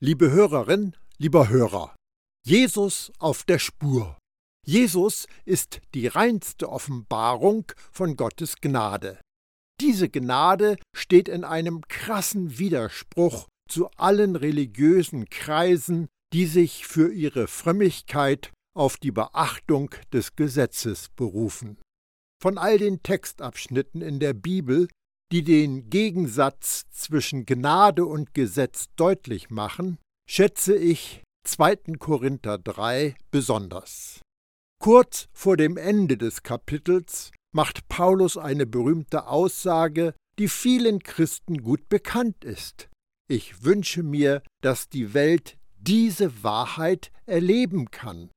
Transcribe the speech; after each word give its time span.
Liebe 0.00 0.30
Hörerin, 0.30 0.94
lieber 1.16 1.48
Hörer, 1.48 1.96
Jesus 2.46 3.10
auf 3.18 3.42
der 3.42 3.58
Spur. 3.58 4.16
Jesus 4.64 5.26
ist 5.44 5.80
die 5.92 6.06
reinste 6.06 6.68
Offenbarung 6.68 7.64
von 7.90 8.14
Gottes 8.14 8.60
Gnade. 8.60 9.20
Diese 9.80 10.08
Gnade 10.08 10.76
steht 10.94 11.28
in 11.28 11.42
einem 11.42 11.80
krassen 11.88 12.60
Widerspruch 12.60 13.48
zu 13.68 13.90
allen 13.96 14.36
religiösen 14.36 15.28
Kreisen, 15.30 16.06
die 16.32 16.46
sich 16.46 16.86
für 16.86 17.12
ihre 17.12 17.48
Frömmigkeit 17.48 18.52
auf 18.76 18.98
die 18.98 19.10
Beachtung 19.10 19.90
des 20.12 20.36
Gesetzes 20.36 21.08
berufen. 21.16 21.76
Von 22.40 22.56
all 22.56 22.78
den 22.78 23.02
Textabschnitten 23.02 24.00
in 24.00 24.20
der 24.20 24.32
Bibel, 24.32 24.86
die 25.32 25.42
den 25.42 25.90
Gegensatz 25.90 26.84
zwischen 26.90 27.44
Gnade 27.44 28.06
und 28.06 28.34
Gesetz 28.34 28.86
deutlich 28.96 29.50
machen, 29.50 29.98
schätze 30.28 30.76
ich 30.76 31.22
2. 31.44 31.76
Korinther 31.98 32.58
3 32.58 33.14
besonders. 33.30 34.20
Kurz 34.80 35.28
vor 35.32 35.56
dem 35.56 35.76
Ende 35.76 36.16
des 36.16 36.42
Kapitels 36.42 37.32
macht 37.54 37.88
Paulus 37.88 38.36
eine 38.36 38.66
berühmte 38.66 39.26
Aussage, 39.26 40.14
die 40.38 40.48
vielen 40.48 41.00
Christen 41.02 41.62
gut 41.62 41.88
bekannt 41.88 42.44
ist. 42.44 42.88
Ich 43.28 43.64
wünsche 43.64 44.02
mir, 44.02 44.42
dass 44.62 44.88
die 44.88 45.12
Welt 45.14 45.58
diese 45.76 46.42
Wahrheit 46.42 47.10
erleben 47.26 47.90
kann. 47.90 48.30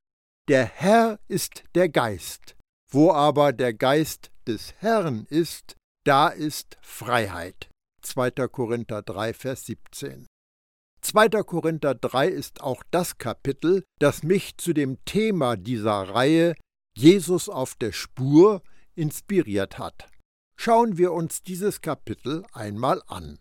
Der 0.49 0.65
Herr 0.65 1.19
ist 1.27 1.63
der 1.75 1.89
Geist. 1.89 2.55
Wo 2.91 3.11
aber 3.11 3.53
der 3.53 3.73
Geist 3.73 4.31
des 4.47 4.73
Herrn 4.79 5.25
ist, 5.29 5.75
da 6.03 6.29
ist 6.29 6.77
Freiheit. 6.81 7.69
2. 8.01 8.31
Korinther 8.47 9.01
3, 9.01 9.33
Vers 9.33 9.65
17. 9.65 10.27
2. 11.01 11.29
Korinther 11.43 11.95
3 11.95 12.27
ist 12.27 12.61
auch 12.61 12.83
das 12.91 13.17
Kapitel, 13.17 13.83
das 13.99 14.23
mich 14.23 14.57
zu 14.57 14.73
dem 14.73 15.03
Thema 15.05 15.55
dieser 15.57 16.09
Reihe 16.09 16.55
Jesus 16.95 17.49
auf 17.49 17.75
der 17.75 17.91
Spur 17.91 18.61
inspiriert 18.95 19.77
hat. 19.77 20.07
Schauen 20.55 20.97
wir 20.97 21.11
uns 21.11 21.41
dieses 21.41 21.81
Kapitel 21.81 22.43
einmal 22.53 23.01
an. 23.07 23.39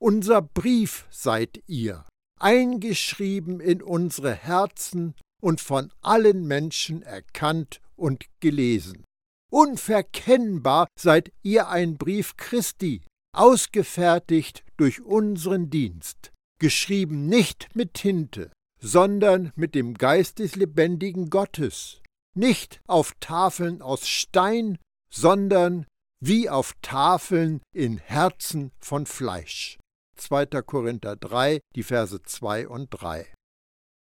Unser 0.00 0.40
Brief 0.40 1.06
seid 1.10 1.62
ihr, 1.66 2.06
eingeschrieben 2.38 3.60
in 3.60 3.82
unsere 3.82 4.34
Herzen 4.34 5.14
und 5.42 5.60
von 5.60 5.92
allen 6.00 6.46
Menschen 6.46 7.02
erkannt 7.02 7.82
und 7.96 8.24
gelesen. 8.40 9.04
Unverkennbar 9.50 10.86
seid 10.96 11.32
ihr 11.42 11.68
ein 11.68 11.98
Brief 11.98 12.36
Christi, 12.36 13.02
ausgefertigt 13.36 14.64
durch 14.76 15.00
unseren 15.00 15.70
Dienst, 15.70 16.32
geschrieben 16.60 17.26
nicht 17.26 17.68
mit 17.74 17.94
Tinte, 17.94 18.52
sondern 18.80 19.52
mit 19.56 19.74
dem 19.74 19.94
Geist 19.94 20.38
des 20.38 20.54
lebendigen 20.54 21.30
Gottes, 21.30 22.00
nicht 22.36 22.80
auf 22.86 23.12
Tafeln 23.18 23.82
aus 23.82 24.08
Stein, 24.08 24.78
sondern 25.12 25.86
wie 26.22 26.48
auf 26.48 26.74
Tafeln 26.80 27.60
in 27.74 27.98
Herzen 27.98 28.70
von 28.78 29.06
Fleisch. 29.06 29.78
2. 30.16 30.46
Korinther 30.62 31.16
3, 31.16 31.60
die 31.74 31.82
Verse 31.82 32.22
2 32.22 32.68
und 32.68 32.90
3. 32.90 33.26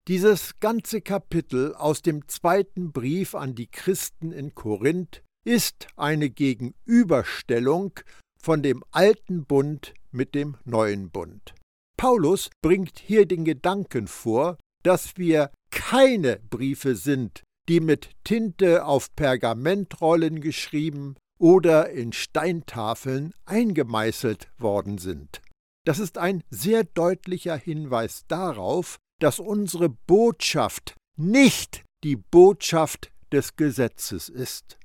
Dieses 0.09 0.59
ganze 0.59 1.01
Kapitel 1.01 1.75
aus 1.75 2.03
dem 2.03 2.27
zweiten 2.29 2.93
Brief 2.93 3.35
an 3.35 3.55
die 3.55 3.69
Christen 3.69 4.33
in 4.33 4.55
Korinth 4.55 5.23
ist 5.49 5.87
eine 5.97 6.29
Gegenüberstellung 6.29 7.99
von 8.39 8.63
dem 8.63 8.85
alten 8.91 9.47
Bund 9.47 9.95
mit 10.11 10.35
dem 10.35 10.59
neuen 10.67 11.11
Bund. 11.11 11.55
Paulus 11.97 12.51
bringt 12.61 12.99
hier 12.99 13.25
den 13.25 13.47
Gedanken 13.47 14.09
vor, 14.09 14.59
dass 14.83 15.17
wir 15.17 15.51
keine 15.71 16.39
Briefe 16.51 16.95
sind, 16.97 17.45
die 17.67 17.81
mit 17.81 18.11
Tinte 18.25 18.85
auf 18.85 19.09
Pergamentrollen 19.17 20.43
geschrieben 20.43 21.17
oder 21.41 21.89
in 21.89 22.13
Steintafeln 22.13 23.33
eingemeißelt 23.47 24.49
worden 24.59 24.99
sind. 24.99 25.41
Das 25.87 25.99
ist 25.99 26.19
ein 26.19 26.45
sehr 26.51 26.85
deutlicher 26.85 27.57
Hinweis 27.57 28.27
darauf, 28.29 28.99
dass 29.19 29.39
unsere 29.39 29.89
Botschaft 29.89 30.95
nicht 31.17 31.85
die 32.05 32.17
Botschaft 32.17 33.11
des 33.33 33.57
Gesetzes 33.57 34.29
ist. 34.29 34.78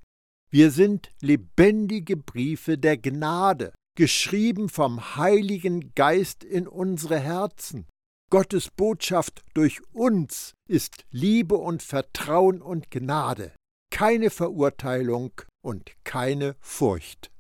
Wir 0.54 0.70
sind 0.70 1.10
lebendige 1.20 2.16
Briefe 2.16 2.78
der 2.78 2.96
Gnade, 3.00 3.74
geschrieben 3.98 4.70
vom 4.70 5.16
Heiligen 5.16 5.96
Geist 5.96 6.44
in 6.44 6.68
unsere 6.68 7.18
Herzen. 7.20 7.88
Gottes 8.30 8.70
Botschaft 8.70 9.42
durch 9.56 9.82
uns 9.94 10.54
ist 10.70 11.06
Liebe 11.10 11.56
und 11.56 11.82
Vertrauen 11.82 12.62
und 12.62 12.92
Gnade, 12.92 13.56
keine 13.92 14.30
Verurteilung 14.30 15.32
und 15.66 15.92
keine 16.04 16.56
Furcht. 16.60 17.32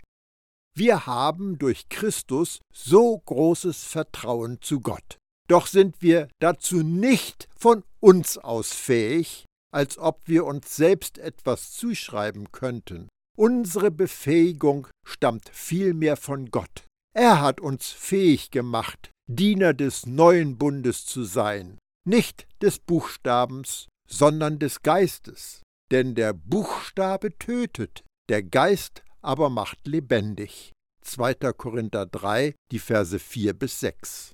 Wir 0.75 1.05
haben 1.05 1.59
durch 1.59 1.89
Christus 1.89 2.61
so 2.73 3.19
großes 3.19 3.83
Vertrauen 3.83 4.57
zu 4.59 4.81
Gott. 4.81 5.17
Doch 5.47 5.67
sind 5.67 6.01
wir 6.01 6.29
dazu 6.39 6.77
nicht 6.81 7.47
von 7.55 7.83
uns 7.99 8.39
aus 8.39 8.73
fähig, 8.73 9.45
als 9.73 9.97
ob 9.97 10.21
wir 10.25 10.45
uns 10.45 10.75
selbst 10.75 11.17
etwas 11.17 11.71
zuschreiben 11.71 12.51
könnten. 12.51 13.09
Unsere 13.35 13.89
Befähigung 13.89 14.87
stammt 15.05 15.49
vielmehr 15.49 16.17
von 16.17 16.51
Gott. 16.51 16.85
Er 17.15 17.41
hat 17.41 17.59
uns 17.59 17.89
fähig 17.89 18.51
gemacht, 18.51 19.11
Diener 19.27 19.73
des 19.73 20.05
neuen 20.05 20.57
Bundes 20.57 21.05
zu 21.05 21.23
sein, 21.23 21.77
nicht 22.05 22.47
des 22.61 22.79
Buchstabens, 22.79 23.87
sondern 24.07 24.59
des 24.59 24.83
Geistes. 24.83 25.61
Denn 25.91 26.15
der 26.15 26.33
Buchstabe 26.33 27.37
tötet, 27.37 28.03
der 28.29 28.43
Geist 28.43 29.03
aber 29.21 29.49
macht 29.49 29.87
lebendig. 29.87 30.71
2. 31.01 31.33
Korinther 31.53 32.05
3, 32.05 32.55
die 32.71 32.79
Verse 32.79 33.17
4 33.17 33.53
bis 33.53 33.79
6. 33.79 34.33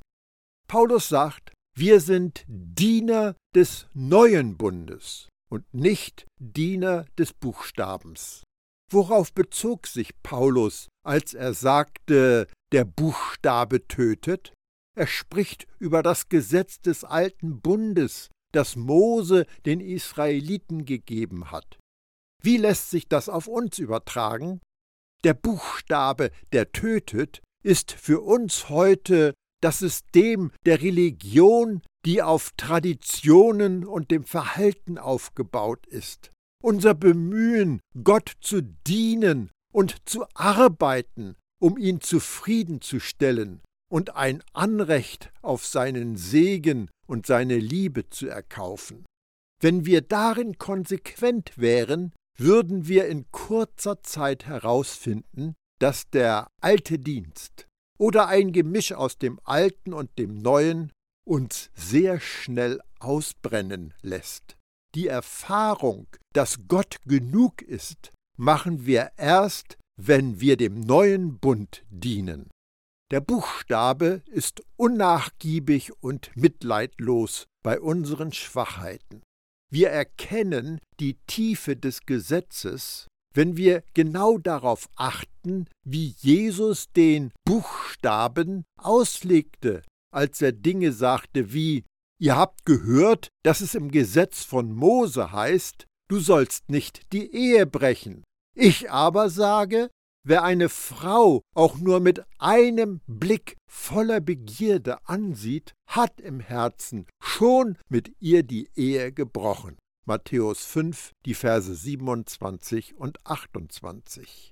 Paulus 0.68 1.10
sagt, 1.10 1.52
wir 1.80 2.02
sind 2.02 2.44
Diener 2.48 3.38
des 3.56 3.88
neuen 3.94 4.58
Bundes 4.58 5.30
und 5.50 5.64
nicht 5.74 6.28
Diener 6.38 7.06
des 7.18 7.32
Buchstabens. 7.32 8.44
Worauf 8.92 9.32
bezog 9.32 9.88
sich 9.88 10.22
Paulus, 10.22 10.90
als 11.06 11.34
er 11.34 11.54
sagte, 11.54 12.48
der 12.74 12.84
Buchstabe 12.84 13.88
tötet? 13.88 14.52
Er 14.98 15.08
spricht 15.08 15.68
über 15.80 16.04
das 16.04 16.28
Gesetz 16.28 16.82
des 16.82 17.06
alten 17.06 17.62
Bundes, 17.62 18.28
das 18.52 18.76
Mose 18.76 19.46
den 19.66 19.80
Israeliten 19.80 20.84
gegeben 20.84 21.50
hat. 21.50 21.80
Wie 22.44 22.58
lässt 22.58 22.90
sich 22.90 23.08
das 23.08 23.30
auf 23.30 23.48
uns 23.48 23.80
übertragen? 23.80 24.60
Der 25.24 25.34
Buchstabe, 25.34 26.32
der 26.52 26.74
tötet, 26.74 27.42
ist 27.64 27.94
für 27.94 28.20
uns 28.20 28.68
heute 28.68 29.34
das 29.62 29.80
System 29.80 30.52
der 30.66 30.82
Religion, 30.82 31.82
die 32.06 32.22
auf 32.22 32.52
Traditionen 32.58 33.86
und 33.86 34.12
dem 34.12 34.24
Verhalten 34.24 34.98
aufgebaut 34.98 35.86
ist. 35.88 36.32
Unser 36.62 36.94
Bemühen, 36.94 37.82
Gott 38.04 38.34
zu 38.42 38.62
dienen 38.62 39.52
und 39.74 40.08
zu 40.08 40.26
arbeiten, 40.34 41.36
um 41.62 41.78
ihn 41.78 42.02
zufriedenzustellen 42.02 43.62
und 43.90 44.16
ein 44.16 44.44
Anrecht 44.54 45.32
auf 45.42 45.66
seinen 45.66 46.16
Segen 46.16 46.90
und 47.08 47.26
seine 47.26 47.58
Liebe 47.58 48.10
zu 48.10 48.28
erkaufen. 48.28 49.06
Wenn 49.62 49.86
wir 49.86 50.02
darin 50.02 50.58
konsequent 50.58 51.58
wären, 51.58 52.14
würden 52.38 52.88
wir 52.88 53.08
in 53.08 53.30
kurzer 53.32 54.02
Zeit 54.04 54.46
herausfinden, 54.46 55.56
dass 55.80 56.10
der 56.10 56.48
alte 56.62 57.00
Dienst, 57.00 57.68
oder 58.00 58.28
ein 58.28 58.52
Gemisch 58.54 58.94
aus 58.94 59.18
dem 59.18 59.40
Alten 59.44 59.94
und 59.94 60.18
dem 60.18 60.42
Neuen 60.42 60.92
uns 61.28 61.70
sehr 61.76 62.20
schnell 62.20 62.80
ausbrennen 63.00 63.94
lässt. 64.02 64.58
Die 64.96 65.08
Erfahrung, 65.08 66.08
dass 66.34 66.68
Gott 66.68 66.98
genug 67.06 67.62
ist, 67.62 68.12
machen 68.38 68.86
wir 68.86 69.12
erst, 69.18 69.78
wenn 70.02 70.40
wir 70.40 70.58
dem 70.58 70.80
neuen 70.80 71.38
Bund 71.40 71.84
dienen. 71.90 72.50
Der 73.12 73.22
Buchstabe 73.22 74.24
ist 74.28 74.64
unnachgiebig 74.78 75.92
und 76.02 76.32
mitleidlos 76.36 77.48
bei 77.64 77.80
unseren 77.80 78.32
Schwachheiten. 78.32 79.22
Wir 79.72 79.90
erkennen 79.90 80.80
die 81.00 81.16
Tiefe 81.28 81.76
des 81.76 82.06
Gesetzes 82.06 83.08
wenn 83.34 83.58
wir 83.58 83.84
genau 83.94 84.38
darauf 84.38 84.90
achten, 84.96 85.68
wie 85.86 86.16
Jesus 86.18 86.92
den 86.92 87.32
Buchstaben 87.46 88.64
auslegte, 88.78 89.84
als 90.12 90.42
er 90.42 90.52
Dinge 90.52 90.92
sagte 90.92 91.54
wie 91.54 91.84
Ihr 92.22 92.36
habt 92.36 92.66
gehört, 92.66 93.30
dass 93.44 93.62
es 93.62 93.76
im 93.76 93.92
Gesetz 93.92 94.44
von 94.44 94.74
Mose 94.74 95.32
heißt, 95.32 95.86
du 96.10 96.20
sollst 96.20 96.70
nicht 96.70 97.14
die 97.14 97.34
Ehe 97.34 97.66
brechen. 97.66 98.24
Ich 98.56 98.92
aber 98.92 99.30
sage, 99.30 99.90
Wer 100.30 100.44
eine 100.44 100.68
Frau 100.68 101.42
auch 101.56 101.78
nur 101.78 102.02
mit 102.02 102.24
einem 102.40 103.00
Blick 103.08 103.56
voller 103.72 104.20
Begierde 104.20 104.98
ansieht, 105.08 105.74
hat 105.88 106.20
im 106.20 106.40
Herzen 106.40 107.08
schon 107.24 107.78
mit 107.88 108.12
ihr 108.20 108.44
die 108.44 108.70
Ehe 108.76 109.14
gebrochen. 109.14 109.78
Matthäus 110.10 110.66
5, 110.66 111.12
die 111.28 111.36
Verse 111.36 111.72
27 111.72 112.98
und 112.98 113.24
28. 113.28 114.52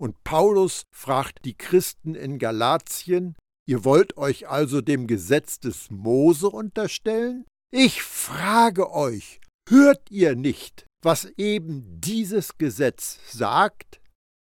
Und 0.00 0.24
Paulus 0.24 0.84
fragt 0.96 1.44
die 1.44 1.52
Christen 1.52 2.14
in 2.14 2.38
Galatien, 2.38 3.36
ihr 3.68 3.84
wollt 3.84 4.16
euch 4.16 4.48
also 4.48 4.80
dem 4.80 5.06
Gesetz 5.06 5.60
des 5.60 5.90
Mose 5.90 6.48
unterstellen? 6.48 7.44
Ich 7.70 8.02
frage 8.02 8.92
euch, 8.92 9.42
hört 9.68 10.10
ihr 10.10 10.36
nicht, 10.36 10.86
was 11.02 11.26
eben 11.36 12.00
dieses 12.00 12.56
Gesetz 12.56 13.18
sagt? 13.30 14.00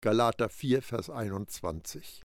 Galater 0.04 0.50
4, 0.50 0.84
Vers 0.84 1.10
21. 1.10 2.22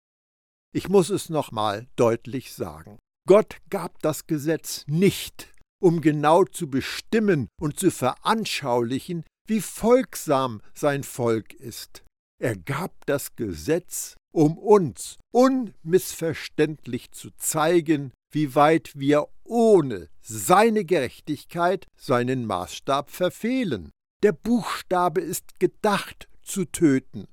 Ich 0.75 0.89
muss 0.89 1.11
es 1.11 1.31
nochmal 1.31 1.87
deutlich 1.95 2.53
sagen. 2.53 2.99
Gott 3.29 3.59
gab 3.71 4.03
das 4.03 4.27
Gesetz 4.27 4.83
nicht, 4.89 5.55
um 5.87 6.01
genau 6.01 6.43
zu 6.43 6.69
bestimmen 6.69 7.47
und 7.61 7.79
zu 7.79 7.93
veranschaulichen, 7.93 9.23
wie 9.47 9.61
folgsam 9.61 10.61
sein 10.75 11.05
Volk 11.05 11.55
ist. 11.55 12.03
Er 12.43 12.57
gab 12.57 13.07
das 13.07 13.37
Gesetz, 13.37 14.17
um 14.35 14.59
uns 14.59 15.17
unmissverständlich 15.33 17.13
zu 17.13 17.31
zeigen, 17.39 18.13
wie 18.33 18.57
weit 18.57 18.95
wir 18.97 19.29
ohne 19.45 20.09
seine 20.21 20.85
Gerechtigkeit 20.85 21.87
seinen 21.97 22.47
Maßstab 22.47 23.13
verfehlen. 23.13 23.93
Der 24.25 24.33
Buchstabe 24.33 25.21
ist 25.21 25.61
gedacht 25.61 26.29
zu 26.43 26.65
töten. 26.65 27.29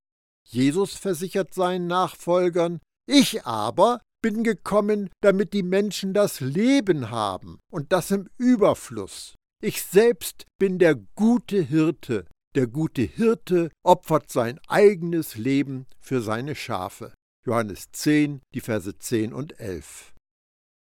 Jesus 0.48 0.94
versichert 0.94 1.56
seinen 1.56 1.88
Nachfolgern, 1.88 2.82
ich 3.08 3.48
aber 3.48 4.00
bin 4.24 4.44
gekommen, 4.44 5.12
damit 5.22 5.54
die 5.54 5.62
Menschen 5.62 6.16
das 6.16 6.40
Leben 6.40 7.12
haben 7.12 7.60
und 7.72 7.92
das 7.92 8.10
im 8.10 8.28
Überfluss. 8.40 9.36
Ich 9.62 9.84
selbst 9.84 10.46
bin 10.58 10.80
der 10.80 10.96
gute 10.96 11.62
Hirte. 11.62 12.26
Der 12.56 12.66
gute 12.66 13.04
Hirte 13.04 13.70
opfert 13.84 14.32
sein 14.32 14.60
eigenes 14.68 15.36
Leben 15.36 15.86
für 16.00 16.22
seine 16.22 16.56
Schafe. 16.56 17.14
Johannes 17.46 17.92
10, 17.92 18.42
die 18.54 18.62
Verse 18.62 18.98
10 18.98 19.34
und 19.34 19.60
11. 19.60 20.14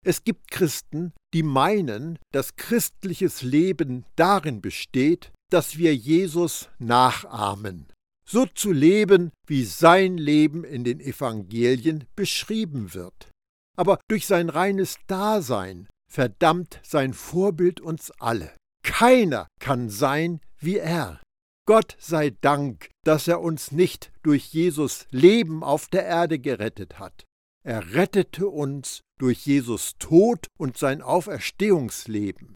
Es 0.06 0.24
gibt 0.24 0.51
Christen, 0.51 1.13
die 1.33 1.44
meinen, 1.44 2.19
dass 2.33 2.56
christliches 2.56 3.42
Leben 3.42 4.06
darin 4.15 4.62
besteht, 4.62 5.31
dass 5.51 5.77
wir 5.77 5.95
Jesus 5.95 6.69
nachahmen, 6.80 7.88
so 8.30 8.46
zu 8.46 8.72
leben, 8.72 9.31
wie 9.48 9.64
sein 9.64 10.18
Leben 10.18 10.64
in 10.64 10.84
den 10.84 11.00
Evangelien 11.00 12.06
beschrieben 12.16 12.94
wird. 12.94 13.31
Aber 13.76 14.00
durch 14.08 14.28
sein 14.28 14.50
reines 14.50 14.98
Dasein 15.08 15.88
verdammt 16.12 16.80
sein 16.84 17.14
Vorbild 17.14 17.81
uns 17.81 18.12
alle. 18.20 18.56
Keiner 18.84 19.48
kann 19.60 19.90
sein 19.90 20.42
wie 20.60 20.78
er. 20.78 21.22
Gott 21.66 21.96
sei 22.00 22.31
Dank, 22.42 22.90
dass 23.04 23.28
er 23.28 23.42
uns 23.42 23.72
nicht 23.72 24.12
durch 24.24 24.46
Jesus 24.48 25.06
Leben 25.12 25.64
auf 25.64 25.88
der 25.88 26.06
Erde 26.06 26.40
gerettet 26.40 27.00
hat. 27.00 27.26
Er 27.64 27.94
rettete 27.94 28.48
uns 28.48 29.02
durch 29.20 29.46
Jesus 29.46 29.94
Tod 30.00 30.48
und 30.58 30.78
sein 30.78 31.02
Auferstehungsleben. 31.02 32.56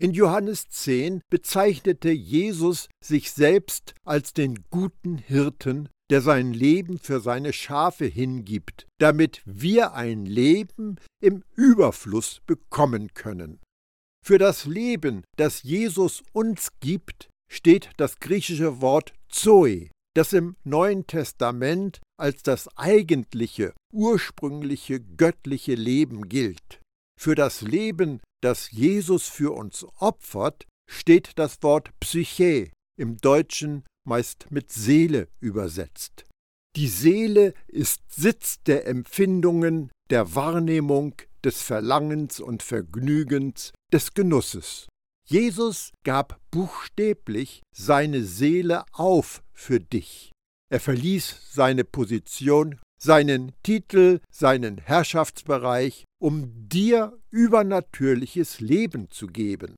In 0.00 0.12
Johannes 0.12 0.68
10 0.70 1.20
bezeichnete 1.30 2.10
Jesus 2.10 2.88
sich 3.02 3.30
selbst 3.30 3.94
als 4.04 4.32
den 4.32 4.64
guten 4.70 5.18
Hirten, 5.18 5.88
der 6.10 6.20
sein 6.20 6.52
Leben 6.52 6.98
für 6.98 7.20
seine 7.20 7.52
Schafe 7.52 8.04
hingibt, 8.04 8.86
damit 8.98 9.40
wir 9.44 9.94
ein 9.94 10.26
Leben 10.26 10.96
im 11.22 11.44
Überfluss 11.54 12.40
bekommen 12.46 13.14
können. 13.14 13.60
Für 14.24 14.38
das 14.38 14.64
Leben, 14.64 15.22
das 15.36 15.62
Jesus 15.62 16.22
uns 16.32 16.70
gibt, 16.80 17.28
steht 17.48 17.90
das 17.96 18.18
griechische 18.18 18.80
Wort 18.80 19.12
Zoe, 19.28 19.90
das 20.16 20.32
im 20.32 20.56
Neuen 20.64 21.06
Testament 21.06 22.00
als 22.18 22.42
das 22.42 22.68
eigentliche, 22.76 23.74
ursprüngliche 23.92 25.00
göttliche 25.00 25.74
Leben 25.74 26.28
gilt. 26.28 26.80
Für 27.18 27.34
das 27.34 27.60
Leben, 27.62 28.20
das 28.42 28.70
Jesus 28.70 29.28
für 29.28 29.52
uns 29.54 29.86
opfert, 29.98 30.66
steht 30.88 31.38
das 31.38 31.62
Wort 31.62 31.90
Psyche, 32.00 32.70
im 32.98 33.16
Deutschen 33.16 33.84
meist 34.06 34.50
mit 34.50 34.70
Seele 34.70 35.28
übersetzt. 35.40 36.24
Die 36.76 36.88
Seele 36.88 37.54
ist 37.68 38.00
Sitz 38.12 38.62
der 38.64 38.86
Empfindungen, 38.86 39.90
der 40.10 40.34
Wahrnehmung, 40.34 41.14
des 41.44 41.62
Verlangens 41.62 42.40
und 42.40 42.62
Vergnügens, 42.62 43.72
des 43.92 44.14
Genusses. 44.14 44.88
Jesus 45.26 45.92
gab 46.02 46.40
buchstäblich 46.50 47.62
seine 47.74 48.24
Seele 48.24 48.84
auf 48.92 49.42
für 49.52 49.78
dich. 49.78 50.32
Er 50.70 50.80
verließ 50.80 51.50
seine 51.52 51.84
Position 51.84 52.80
seinen 53.04 53.52
Titel, 53.62 54.20
seinen 54.30 54.78
Herrschaftsbereich, 54.78 56.04
um 56.18 56.68
dir 56.68 57.16
übernatürliches 57.30 58.60
Leben 58.60 59.10
zu 59.10 59.26
geben. 59.26 59.76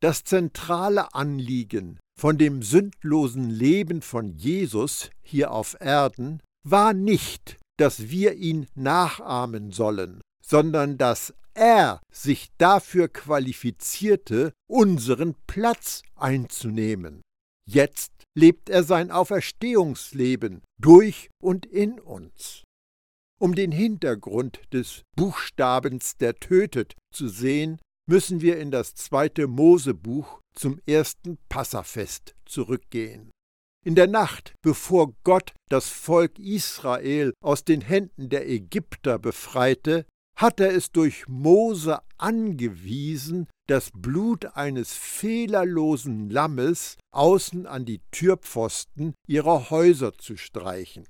Das 0.00 0.22
zentrale 0.24 1.12
Anliegen 1.12 1.98
von 2.18 2.38
dem 2.38 2.62
sündlosen 2.62 3.50
Leben 3.50 4.00
von 4.00 4.36
Jesus 4.36 5.10
hier 5.22 5.50
auf 5.50 5.76
Erden 5.80 6.40
war 6.64 6.92
nicht, 6.94 7.56
dass 7.78 8.10
wir 8.10 8.34
ihn 8.34 8.66
nachahmen 8.76 9.72
sollen, 9.72 10.20
sondern 10.44 10.98
dass 10.98 11.34
er 11.54 12.00
sich 12.12 12.48
dafür 12.58 13.08
qualifizierte, 13.08 14.52
unseren 14.68 15.34
Platz 15.46 16.02
einzunehmen. 16.14 17.22
Jetzt 17.72 18.12
lebt 18.34 18.68
er 18.68 18.84
sein 18.84 19.10
Auferstehungsleben 19.10 20.60
durch 20.78 21.30
und 21.42 21.64
in 21.64 21.98
uns. 21.98 22.64
Um 23.40 23.54
den 23.54 23.72
Hintergrund 23.72 24.60
des 24.74 25.04
Buchstabens, 25.16 26.18
der 26.18 26.34
tötet, 26.34 26.94
zu 27.14 27.28
sehen, 27.28 27.80
müssen 28.06 28.42
wir 28.42 28.58
in 28.58 28.70
das 28.70 28.94
zweite 28.94 29.46
Mosebuch 29.46 30.40
zum 30.54 30.80
ersten 30.86 31.38
Passafest 31.48 32.34
zurückgehen. 32.44 33.30
In 33.86 33.94
der 33.94 34.06
Nacht, 34.06 34.52
bevor 34.62 35.14
Gott 35.24 35.54
das 35.70 35.88
Volk 35.88 36.38
Israel 36.38 37.32
aus 37.42 37.64
den 37.64 37.80
Händen 37.80 38.28
der 38.28 38.48
Ägypter 38.50 39.18
befreite, 39.18 40.04
hat 40.42 40.58
er 40.58 40.74
es 40.74 40.90
durch 40.90 41.28
Mose 41.28 42.00
angewiesen, 42.18 43.46
das 43.68 43.90
Blut 43.94 44.56
eines 44.56 44.92
fehlerlosen 44.92 46.30
Lammes 46.30 46.96
außen 47.12 47.64
an 47.66 47.84
die 47.84 48.00
Türpfosten 48.10 49.14
ihrer 49.28 49.70
Häuser 49.70 50.18
zu 50.18 50.36
streichen. 50.36 51.06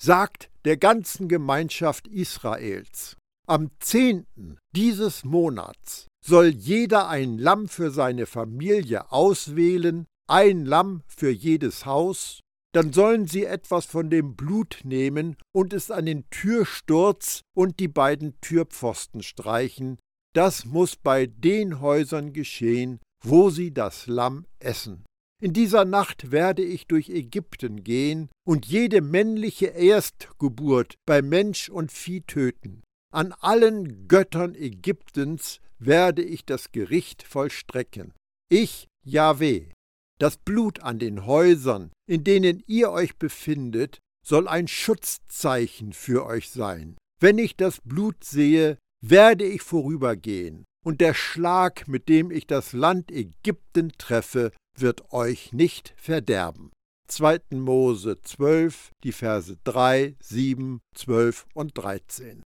Sagt 0.00 0.50
der 0.64 0.78
ganzen 0.78 1.28
Gemeinschaft 1.28 2.08
Israels, 2.08 3.16
am 3.46 3.70
zehnten 3.78 4.56
dieses 4.74 5.22
Monats 5.22 6.06
soll 6.24 6.46
jeder 6.46 7.08
ein 7.08 7.36
Lamm 7.36 7.68
für 7.68 7.90
seine 7.90 8.24
Familie 8.24 9.12
auswählen, 9.12 10.06
ein 10.28 10.64
Lamm 10.64 11.02
für 11.06 11.30
jedes 11.30 11.84
Haus, 11.84 12.40
dann 12.76 12.92
sollen 12.92 13.26
sie 13.26 13.46
etwas 13.46 13.86
von 13.86 14.10
dem 14.10 14.36
Blut 14.36 14.80
nehmen 14.84 15.38
und 15.54 15.72
es 15.72 15.90
an 15.90 16.04
den 16.04 16.28
Türsturz 16.28 17.40
und 17.56 17.80
die 17.80 17.88
beiden 17.88 18.38
Türpfosten 18.42 19.22
streichen. 19.22 19.98
Das 20.34 20.66
muss 20.66 20.94
bei 20.94 21.24
den 21.24 21.80
Häusern 21.80 22.34
geschehen, 22.34 23.00
wo 23.24 23.48
sie 23.48 23.72
das 23.72 24.06
Lamm 24.08 24.44
essen. 24.58 25.06
In 25.42 25.54
dieser 25.54 25.86
Nacht 25.86 26.30
werde 26.30 26.62
ich 26.62 26.86
durch 26.86 27.08
Ägypten 27.08 27.82
gehen 27.82 28.28
und 28.46 28.66
jede 28.66 29.00
männliche 29.00 29.68
Erstgeburt 29.68 30.96
bei 31.06 31.22
Mensch 31.22 31.70
und 31.70 31.90
Vieh 31.90 32.20
töten. 32.26 32.82
An 33.10 33.32
allen 33.40 34.06
Göttern 34.06 34.54
Ägyptens 34.54 35.60
werde 35.78 36.22
ich 36.22 36.44
das 36.44 36.72
Gericht 36.72 37.22
vollstrecken. 37.22 38.12
Ich, 38.50 38.86
Jahweh, 39.02 39.70
das 40.18 40.36
Blut 40.36 40.80
an 40.80 40.98
den 40.98 41.26
Häusern, 41.26 41.90
in 42.08 42.24
denen 42.24 42.62
ihr 42.66 42.90
euch 42.90 43.16
befindet, 43.16 43.98
soll 44.26 44.48
ein 44.48 44.68
Schutzzeichen 44.68 45.92
für 45.92 46.26
euch 46.26 46.50
sein. 46.50 46.96
Wenn 47.20 47.38
ich 47.38 47.56
das 47.56 47.80
Blut 47.82 48.24
sehe, 48.24 48.78
werde 49.02 49.44
ich 49.44 49.62
vorübergehen, 49.62 50.64
und 50.84 51.00
der 51.00 51.14
Schlag, 51.14 51.88
mit 51.88 52.08
dem 52.08 52.30
ich 52.30 52.46
das 52.46 52.72
Land 52.72 53.10
Ägypten 53.10 53.92
treffe, 53.98 54.52
wird 54.78 55.12
euch 55.12 55.52
nicht 55.52 55.94
verderben. 55.96 56.70
2. 57.08 57.40
Mose 57.50 58.20
12, 58.20 58.90
die 59.04 59.12
Verse 59.12 59.56
3, 59.64 60.16
7, 60.20 60.80
12 60.94 61.46
und 61.54 61.78
13. 61.78 62.42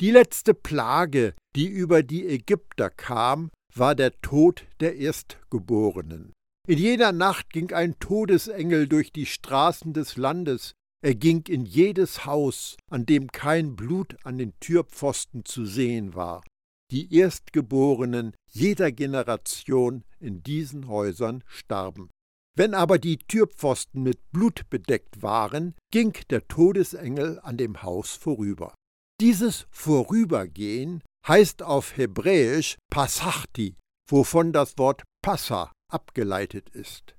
Die 0.00 0.10
letzte 0.10 0.54
Plage, 0.54 1.34
die 1.56 1.66
über 1.66 2.02
die 2.02 2.26
Ägypter 2.26 2.90
kam, 2.90 3.50
war 3.74 3.94
der 3.94 4.12
Tod 4.20 4.64
der 4.80 4.96
Erstgeborenen. 4.96 6.32
In 6.68 6.78
jeder 6.78 7.12
Nacht 7.12 7.50
ging 7.50 7.72
ein 7.72 7.96
Todesengel 8.00 8.88
durch 8.88 9.12
die 9.12 9.26
Straßen 9.26 9.92
des 9.92 10.16
Landes, 10.16 10.72
Er 11.00 11.14
ging 11.14 11.44
in 11.46 11.64
jedes 11.64 12.26
Haus, 12.26 12.76
an 12.90 13.06
dem 13.06 13.30
kein 13.30 13.76
Blut 13.76 14.16
an 14.24 14.38
den 14.38 14.58
Türpfosten 14.58 15.44
zu 15.44 15.64
sehen 15.64 16.14
war. 16.16 16.42
Die 16.90 17.14
Erstgeborenen 17.14 18.34
jeder 18.50 18.90
Generation 18.90 20.02
in 20.18 20.42
diesen 20.42 20.88
Häusern 20.88 21.44
starben. 21.46 22.10
Wenn 22.56 22.74
aber 22.74 22.98
die 22.98 23.18
Türpfosten 23.18 24.02
mit 24.02 24.18
Blut 24.32 24.68
bedeckt 24.68 25.22
waren, 25.22 25.74
ging 25.92 26.14
der 26.30 26.48
Todesengel 26.48 27.38
an 27.40 27.58
dem 27.58 27.84
Haus 27.84 28.16
vorüber. 28.16 28.74
Dieses 29.20 29.66
Vorübergehen 29.70 31.04
heißt 31.28 31.62
auf 31.62 31.96
Hebräisch 31.96 32.76
Passachti, 32.90 33.76
wovon 34.10 34.52
das 34.52 34.76
Wort 34.78 35.04
Passa 35.22 35.70
abgeleitet 35.88 36.70
ist. 36.70 37.14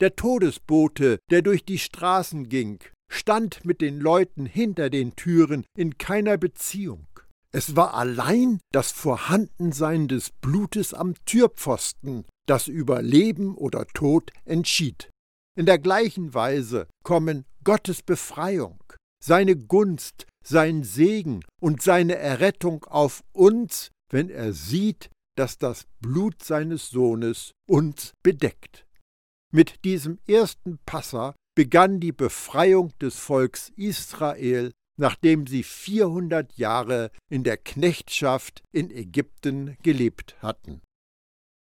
Der 0.00 0.16
Todesbote, 0.16 1.18
der 1.30 1.42
durch 1.42 1.64
die 1.64 1.78
Straßen 1.78 2.48
ging, 2.48 2.80
stand 3.08 3.64
mit 3.64 3.80
den 3.80 4.00
Leuten 4.00 4.46
hinter 4.46 4.90
den 4.90 5.14
Türen 5.14 5.64
in 5.76 5.98
keiner 5.98 6.38
Beziehung. 6.38 7.06
Es 7.54 7.76
war 7.76 7.94
allein 7.94 8.60
das 8.72 8.90
Vorhandensein 8.90 10.08
des 10.08 10.30
Blutes 10.40 10.94
am 10.94 11.14
Türpfosten, 11.26 12.24
das 12.46 12.66
über 12.66 13.02
Leben 13.02 13.54
oder 13.54 13.86
Tod 13.88 14.32
entschied. 14.46 15.10
In 15.54 15.66
der 15.66 15.78
gleichen 15.78 16.32
Weise 16.32 16.88
kommen 17.04 17.44
Gottes 17.62 18.02
Befreiung, 18.02 18.82
seine 19.22 19.54
Gunst, 19.54 20.26
sein 20.42 20.82
Segen 20.82 21.44
und 21.60 21.82
seine 21.82 22.16
Errettung 22.16 22.84
auf 22.84 23.22
uns, 23.32 23.90
wenn 24.10 24.30
er 24.30 24.54
sieht, 24.54 25.10
dass 25.36 25.58
das 25.58 25.86
Blut 26.00 26.42
seines 26.42 26.90
Sohnes 26.90 27.52
uns 27.68 28.12
bedeckt. 28.22 28.86
Mit 29.52 29.84
diesem 29.84 30.18
ersten 30.26 30.78
Passa 30.86 31.34
begann 31.54 32.00
die 32.00 32.12
Befreiung 32.12 32.92
des 33.00 33.18
Volks 33.18 33.70
Israel, 33.76 34.72
nachdem 34.98 35.46
sie 35.46 35.62
400 35.62 36.56
Jahre 36.56 37.10
in 37.28 37.44
der 37.44 37.56
Knechtschaft 37.56 38.62
in 38.72 38.90
Ägypten 38.90 39.76
gelebt 39.82 40.36
hatten. 40.40 40.80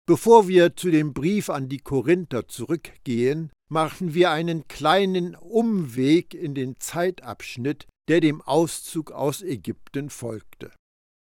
Bevor 0.08 0.48
wir 0.48 0.75
zu 0.75 0.92
dem 0.92 1.13
Brief 1.13 1.50
an 1.50 1.70
die 1.70 1.80
Korinther 1.80 2.48
zurückgehen, 2.48 3.51
machen 3.70 4.13
wir 4.13 4.32
einen 4.32 4.68
kleinen 4.68 5.36
Umweg 5.36 6.34
in 6.34 6.54
den 6.56 6.80
Zeitabschnitt, 6.80 7.88
der 8.10 8.20
dem 8.20 8.42
Auszug 8.42 9.12
aus 9.12 9.42
Ägypten 9.42 10.10
folgte. 10.10 10.72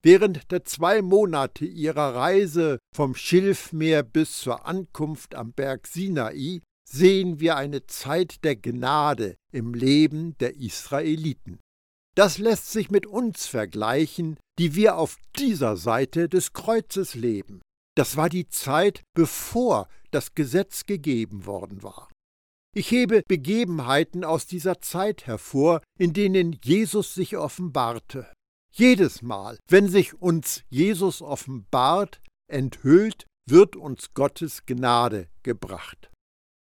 Während 0.04 0.50
der 0.50 0.64
zwei 0.64 1.00
Monate 1.00 1.64
ihrer 1.64 2.14
Reise 2.14 2.78
vom 2.94 3.14
Schilfmeer 3.14 4.02
bis 4.02 4.40
zur 4.40 4.66
Ankunft 4.66 5.34
am 5.36 5.52
Berg 5.52 5.86
Sinai 5.86 6.60
sehen 6.84 7.38
wir 7.38 7.56
eine 7.56 7.86
Zeit 7.86 8.42
der 8.42 8.56
Gnade 8.56 9.36
im 9.52 9.74
Leben 9.74 10.36
der 10.38 10.56
Israeliten. 10.56 11.60
Das 12.16 12.38
lässt 12.38 12.72
sich 12.72 12.90
mit 12.90 13.06
uns 13.06 13.46
vergleichen, 13.46 14.38
die 14.58 14.74
wir 14.74 14.98
auf 14.98 15.16
dieser 15.38 15.76
Seite 15.76 16.28
des 16.28 16.52
Kreuzes 16.52 17.14
leben. 17.14 17.62
Das 17.96 18.16
war 18.16 18.28
die 18.28 18.48
Zeit, 18.48 19.02
bevor 19.14 19.88
das 20.10 20.34
Gesetz 20.34 20.84
gegeben 20.84 21.46
worden 21.46 21.82
war. 21.82 22.08
Ich 22.74 22.90
hebe 22.90 23.22
Begebenheiten 23.28 24.24
aus 24.24 24.46
dieser 24.46 24.80
Zeit 24.80 25.26
hervor, 25.26 25.82
in 25.98 26.12
denen 26.12 26.58
Jesus 26.64 27.14
sich 27.14 27.36
offenbarte. 27.36 28.30
Jedes 28.74 29.20
Mal, 29.20 29.58
wenn 29.68 29.88
sich 29.88 30.14
uns 30.20 30.64
Jesus 30.70 31.20
offenbart, 31.20 32.22
enthüllt, 32.50 33.26
wird 33.46 33.76
uns 33.76 34.14
Gottes 34.14 34.64
Gnade 34.64 35.28
gebracht. 35.42 36.10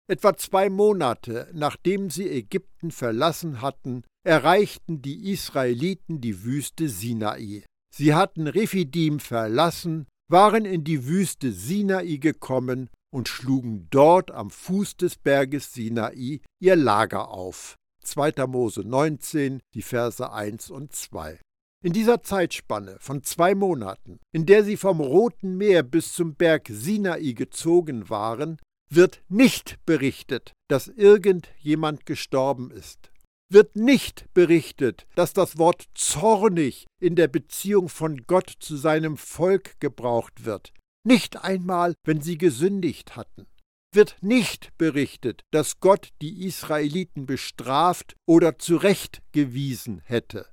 Etwa 0.10 0.38
zwei 0.38 0.70
Monate 0.70 1.50
nachdem 1.54 2.10
sie 2.10 2.30
Ägypten 2.30 2.92
verlassen 2.92 3.62
hatten, 3.62 4.04
erreichten 4.26 5.02
die 5.02 5.32
Israeliten 5.32 6.22
die 6.22 6.44
Wüste 6.44 6.88
Sinai. 6.88 7.66
Sie 7.94 8.14
hatten 8.14 8.48
Rephidim 8.48 9.20
verlassen, 9.20 10.08
waren 10.30 10.64
in 10.64 10.86
die 10.86 11.06
Wüste 11.08 11.52
Sinai 11.52 12.18
gekommen 12.18 12.90
und 13.14 13.28
schlugen 13.28 13.88
dort 13.90 14.32
am 14.32 14.50
Fuß 14.50 14.96
des 14.96 15.18
Berges 15.18 15.74
Sinai 15.74 16.40
ihr 16.62 16.76
Lager 16.78 17.30
auf. 17.30 17.76
2. 18.04 18.48
Mose 18.48 18.82
19, 18.82 19.60
die 19.74 19.82
Verse 19.82 20.32
1 20.32 20.70
und 20.70 20.94
2. 20.94 21.40
In 21.88 21.94
dieser 21.94 22.22
Zeitspanne 22.22 22.98
von 23.00 23.24
zwei 23.24 23.56
Monaten, 23.56 24.20
in 24.34 24.46
der 24.46 24.65
sie 24.65 24.75
vom 24.75 25.00
Roten 25.00 25.56
Meer 25.56 25.84
bis 25.84 26.12
zum 26.12 26.36
Berg 26.36 26.67
Sinai 26.70 27.32
gezogen 27.32 28.10
waren, 28.10 28.58
wird 28.91 29.22
nicht 29.29 29.77
berichtet, 29.86 30.51
dass 30.67 30.89
irgendjemand 30.89 32.06
gestorben 32.06 32.72
ist. 32.72 33.10
Wird 33.50 33.77
nicht 33.77 34.25
berichtet, 34.34 35.08
dass 35.15 35.32
das 35.32 35.58
Wort 35.58 35.86
zornig 35.94 36.88
in 37.00 37.15
der 37.15 37.29
Beziehung 37.29 37.88
von 37.88 38.24
Gott 38.27 38.53
zu 38.60 38.75
seinem 38.75 39.15
Volk 39.15 39.79
gebraucht 39.79 40.44
wird 40.44 40.74
nicht 41.08 41.41
einmal, 41.41 41.94
wenn 42.03 42.20
sie 42.20 42.38
gesündigt 42.38 43.15
hatten. 43.15 43.48
Wird 43.94 44.17
nicht 44.20 44.77
berichtet, 44.77 45.44
dass 45.51 45.79
Gott 45.79 46.10
die 46.22 46.46
Israeliten 46.46 47.25
bestraft 47.25 48.17
oder 48.27 48.60
zurechtgewiesen 48.60 50.01
hätte. 50.03 50.50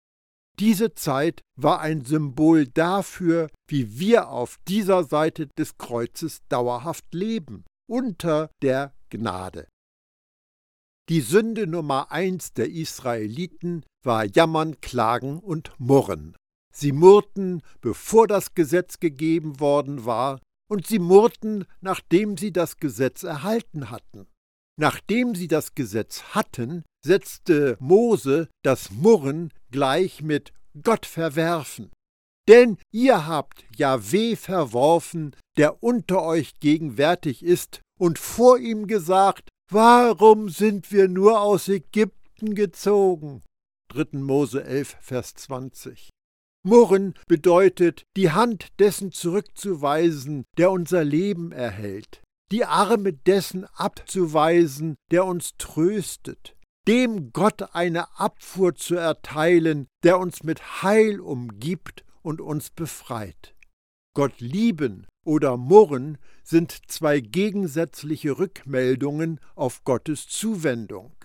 Diese 0.61 0.95
Zeit 0.95 1.43
war 1.57 1.81
ein 1.81 2.05
Symbol 2.05 2.67
dafür, 2.67 3.51
wie 3.69 3.99
wir 3.99 4.29
auf 4.29 4.57
dieser 4.69 5.05
Seite 5.05 5.49
des 5.59 5.79
Kreuzes 5.79 6.43
dauerhaft 6.49 7.13
leben, 7.13 7.65
unter 7.89 8.51
der 8.63 8.95
Gnade. 9.11 9.67
Die 11.09 11.21
Sünde 11.21 11.67
Nummer 11.67 12.13
eins 12.13 12.53
der 12.53 12.71
Israeliten 12.71 13.85
war 14.05 14.25
Jammern, 14.25 14.81
Klagen 14.81 15.39
und 15.39 15.73
Murren. 15.79 16.37
Sie 16.73 16.93
murrten, 16.93 17.63
bevor 17.81 18.27
das 18.27 18.55
Gesetz 18.55 19.01
gegeben 19.01 19.61
worden 19.61 20.07
war, 20.07 20.41
und 20.71 20.87
sie 20.87 20.99
murrten, 20.99 21.67
nachdem 21.81 22.37
sie 22.37 22.53
das 22.53 22.79
Gesetz 22.79 23.23
erhalten 23.23 23.91
hatten. 23.91 24.27
Nachdem 24.77 25.35
sie 25.35 25.49
das 25.49 25.75
Gesetz 25.75 26.23
hatten, 26.35 26.85
setzte 27.05 27.77
Mose 27.81 28.49
das 28.63 28.91
Murren 28.91 29.53
gleich 29.71 30.23
mit 30.23 30.53
Gott 30.83 31.07
verwerfen. 31.07 31.91
Denn 32.49 32.79
ihr 32.91 33.27
habt 33.27 33.65
Jahweh 33.77 34.37
verworfen, 34.37 35.35
der 35.57 35.83
unter 35.83 36.23
euch 36.23 36.59
gegenwärtig 36.61 37.43
ist, 37.43 37.81
und 37.99 38.19
vor 38.19 38.59
ihm 38.59 38.87
gesagt, 38.87 39.49
warum 39.71 40.49
sind 40.49 40.91
wir 40.91 41.09
nur 41.09 41.41
aus 41.41 41.69
Ägypten 41.69 42.55
gezogen? 42.55 43.43
3. 43.89 44.19
Mose 44.19 44.65
11, 44.65 44.97
Vers 45.01 45.35
20. 45.35 46.11
Murren 46.67 47.15
bedeutet, 47.29 48.05
die 48.17 48.33
Hand 48.33 48.69
dessen 48.81 49.13
zurückzuweisen, 49.13 50.45
der 50.57 50.71
unser 50.71 51.05
Leben 51.05 51.53
erhält, 51.53 52.24
die 52.53 52.65
Arme 52.65 53.13
dessen 53.13 53.65
abzuweisen, 53.75 54.97
der 55.11 55.25
uns 55.25 55.57
tröstet, 55.59 56.57
dem 56.87 57.33
Gott 57.33 57.75
eine 57.75 58.19
Abfuhr 58.19 58.75
zu 58.75 58.97
erteilen, 58.97 59.89
der 60.03 60.19
uns 60.19 60.43
mit 60.43 60.83
Heil 60.83 61.21
umgibt 61.21 62.05
und 62.23 62.41
uns 62.41 62.71
befreit. 62.71 63.55
Gott 64.15 64.41
lieben 64.41 65.07
oder 65.25 65.57
murren 65.57 66.19
sind 66.43 66.91
zwei 66.91 67.21
gegensätzliche 67.21 68.39
Rückmeldungen 68.39 69.41
auf 69.55 69.83
Gottes 69.85 70.29
Zuwendung. 70.29 71.17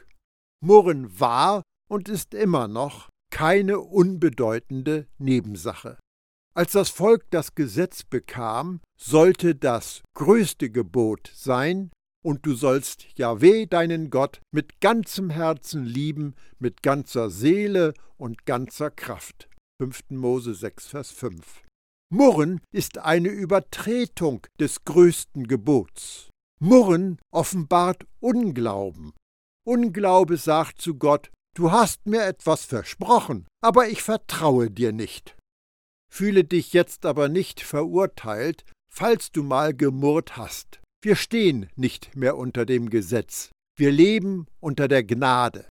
Murren 0.62 1.20
war 1.20 1.64
und 1.90 2.10
ist 2.10 2.34
immer 2.34 2.68
noch 2.68 3.10
keine 3.32 3.80
unbedeutende 3.80 5.08
Nebensache. 5.18 5.98
Als 6.60 6.74
das 6.74 6.90
Volk 6.90 7.24
das 7.30 7.56
Gesetz 7.56 8.04
bekam, 8.04 8.82
sollte 9.00 9.56
das 9.56 10.02
größte 10.14 10.70
Gebot 10.70 11.32
sein, 11.34 11.90
und 12.22 12.46
du 12.46 12.54
sollst 12.54 13.18
Jahweh 13.18 13.66
deinen 13.66 14.10
Gott 14.10 14.42
mit 14.52 14.82
ganzem 14.82 15.30
Herzen 15.30 15.86
lieben, 15.86 16.36
mit 16.58 16.84
ganzer 16.84 17.30
Seele 17.30 17.94
und 18.18 18.46
ganzer 18.46 18.92
Kraft. 18.92 19.48
5. 19.82 20.10
Mose 20.10 20.54
6, 20.54 20.88
Vers 20.88 21.12
5. 21.12 21.64
Murren 22.12 22.60
ist 22.74 22.98
eine 22.98 23.30
Übertretung 23.30 24.46
des 24.60 24.84
größten 24.84 25.48
Gebots. 25.48 26.28
Murren 26.60 27.20
offenbart 27.32 28.06
Unglauben. 28.20 29.14
Unglaube 29.66 30.36
sagt 30.36 30.82
zu 30.82 30.96
Gott, 30.96 31.32
Du 31.56 31.72
hast 31.72 32.06
mir 32.06 32.26
etwas 32.26 32.66
versprochen, 32.66 33.48
aber 33.64 33.88
ich 33.88 34.04
vertraue 34.04 34.70
dir 34.70 34.92
nicht. 34.92 35.39
Fühle 36.12 36.44
dich 36.44 36.74
jetzt 36.74 37.06
aber 37.06 37.30
nicht 37.30 37.62
verurteilt, 37.62 38.66
falls 38.92 39.32
du 39.32 39.44
mal 39.44 39.74
gemurrt 39.74 40.38
hast. 40.38 40.82
Wir 41.02 41.16
stehen 41.16 41.70
nicht 41.76 42.16
mehr 42.16 42.38
unter 42.38 42.66
dem 42.66 42.90
Gesetz, 42.90 43.52
wir 43.78 43.92
leben 43.92 44.48
unter 44.60 44.88
der 44.88 45.04
Gnade. 45.04 45.68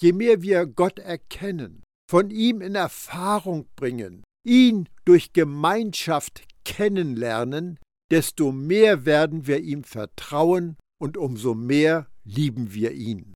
Je 0.00 0.12
mehr 0.12 0.42
wir 0.42 0.66
Gott 0.66 0.98
erkennen, 0.98 1.84
von 2.10 2.30
ihm 2.30 2.60
in 2.60 2.74
Erfahrung 2.74 3.68
bringen, 3.76 4.24
ihn 4.44 4.88
durch 5.04 5.32
Gemeinschaft 5.32 6.42
kennenlernen, 6.64 7.78
desto 8.10 8.52
mehr 8.52 9.04
werden 9.04 9.46
wir 9.46 9.60
ihm 9.60 9.84
vertrauen 9.84 10.76
und 11.00 11.16
umso 11.16 11.54
mehr 11.54 12.08
lieben 12.24 12.72
wir 12.72 12.92
ihn. 12.92 13.34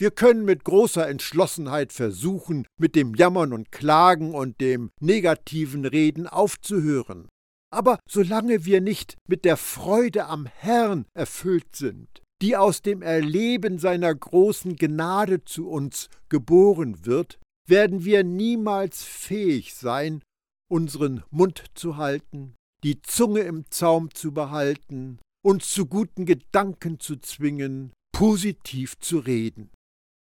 Wir 0.00 0.10
können 0.10 0.46
mit 0.46 0.64
großer 0.64 1.06
Entschlossenheit 1.06 1.92
versuchen, 1.92 2.66
mit 2.80 2.96
dem 2.96 3.14
Jammern 3.14 3.52
und 3.52 3.70
Klagen 3.70 4.34
und 4.34 4.58
dem 4.58 4.92
negativen 4.98 5.84
Reden 5.84 6.26
aufzuhören. 6.26 7.28
Aber 7.70 7.98
solange 8.08 8.64
wir 8.64 8.80
nicht 8.80 9.18
mit 9.28 9.44
der 9.44 9.58
Freude 9.58 10.24
am 10.24 10.46
Herrn 10.46 11.04
erfüllt 11.12 11.76
sind, 11.76 12.08
die 12.40 12.56
aus 12.56 12.80
dem 12.80 13.02
Erleben 13.02 13.78
seiner 13.78 14.14
großen 14.14 14.76
Gnade 14.76 15.44
zu 15.44 15.68
uns 15.68 16.08
geboren 16.30 17.04
wird, 17.04 17.38
werden 17.68 18.02
wir 18.02 18.24
niemals 18.24 19.04
fähig 19.04 19.74
sein, 19.74 20.22
unseren 20.70 21.24
Mund 21.28 21.64
zu 21.74 21.98
halten, 21.98 22.54
die 22.84 23.02
Zunge 23.02 23.40
im 23.40 23.70
Zaum 23.70 24.14
zu 24.14 24.32
behalten, 24.32 25.18
uns 25.44 25.70
zu 25.70 25.84
guten 25.84 26.24
Gedanken 26.24 27.00
zu 27.00 27.16
zwingen, 27.16 27.92
positiv 28.12 28.98
zu 28.98 29.18
reden. 29.18 29.70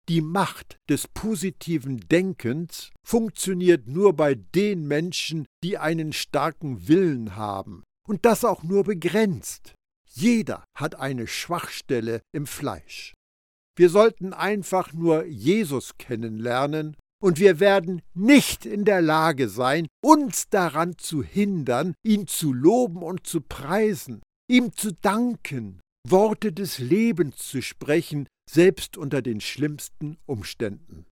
Die 0.09 0.21
Macht 0.21 0.79
des 0.89 1.07
positiven 1.07 1.99
Denkens 2.09 2.89
funktioniert 3.05 3.87
nur 3.87 4.13
bei 4.13 4.33
den 4.33 4.87
Menschen, 4.87 5.45
die 5.63 5.77
einen 5.77 6.13
starken 6.13 6.87
Willen 6.87 7.35
haben, 7.35 7.83
und 8.07 8.25
das 8.25 8.43
auch 8.43 8.63
nur 8.63 8.85
begrenzt. 8.85 9.75
Jeder 10.11 10.63
hat 10.75 10.95
eine 10.95 11.27
Schwachstelle 11.27 12.21
im 12.33 12.47
Fleisch. 12.47 13.13
Wir 13.77 13.91
sollten 13.91 14.33
einfach 14.33 14.93
nur 14.93 15.25
Jesus 15.25 15.99
kennenlernen, 15.99 16.97
und 17.21 17.37
wir 17.37 17.59
werden 17.59 18.01
nicht 18.15 18.65
in 18.65 18.85
der 18.85 19.01
Lage 19.01 19.47
sein, 19.47 19.85
uns 20.01 20.49
daran 20.49 20.97
zu 20.97 21.21
hindern, 21.21 21.93
ihn 22.03 22.25
zu 22.25 22.51
loben 22.51 23.03
und 23.03 23.27
zu 23.27 23.41
preisen, 23.41 24.23
ihm 24.49 24.73
zu 24.73 24.91
danken, 24.91 25.79
Worte 26.07 26.51
des 26.51 26.79
Lebens 26.79 27.37
zu 27.37 27.61
sprechen, 27.61 28.27
selbst 28.49 28.97
unter 28.97 29.21
den 29.21 29.41
schlimmsten 29.41 30.17
Umständen. 30.25 31.05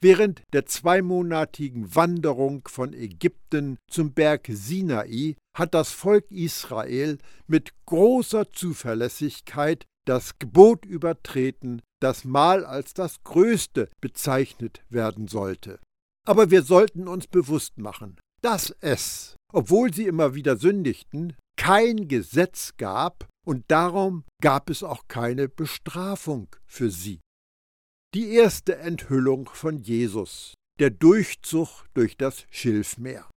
Während 0.00 0.42
der 0.52 0.64
zweimonatigen 0.64 1.94
Wanderung 1.94 2.66
von 2.68 2.92
Ägypten 2.92 3.78
zum 3.90 4.12
Berg 4.12 4.48
Sinai 4.48 5.36
hat 5.56 5.74
das 5.74 5.90
Volk 5.90 6.30
Israel 6.30 7.18
mit 7.48 7.72
großer 7.86 8.50
Zuverlässigkeit 8.52 9.86
das 10.06 10.38
Gebot 10.38 10.86
übertreten, 10.86 11.82
das 12.00 12.24
mal 12.24 12.64
als 12.64 12.94
das 12.94 13.22
Größte 13.24 13.88
bezeichnet 14.00 14.82
werden 14.88 15.26
sollte. 15.26 15.80
Aber 16.26 16.50
wir 16.50 16.62
sollten 16.62 17.08
uns 17.08 17.26
bewusst 17.26 17.78
machen, 17.78 18.20
dass 18.40 18.70
es, 18.80 19.36
obwohl 19.52 19.92
sie 19.92 20.06
immer 20.06 20.34
wieder 20.34 20.56
sündigten, 20.56 21.34
kein 21.56 22.06
Gesetz 22.06 22.74
gab, 22.76 23.26
und 23.48 23.64
darum 23.68 24.24
gab 24.42 24.68
es 24.68 24.82
auch 24.82 25.08
keine 25.08 25.48
Bestrafung 25.48 26.48
für 26.66 26.90
sie. 26.90 27.20
Die 28.14 28.32
erste 28.32 28.76
Enthüllung 28.76 29.48
von 29.48 29.78
Jesus, 29.78 30.52
der 30.78 30.90
Durchzug 30.90 31.86
durch 31.94 32.18
das 32.18 32.44
Schilfmeer. 32.50 33.30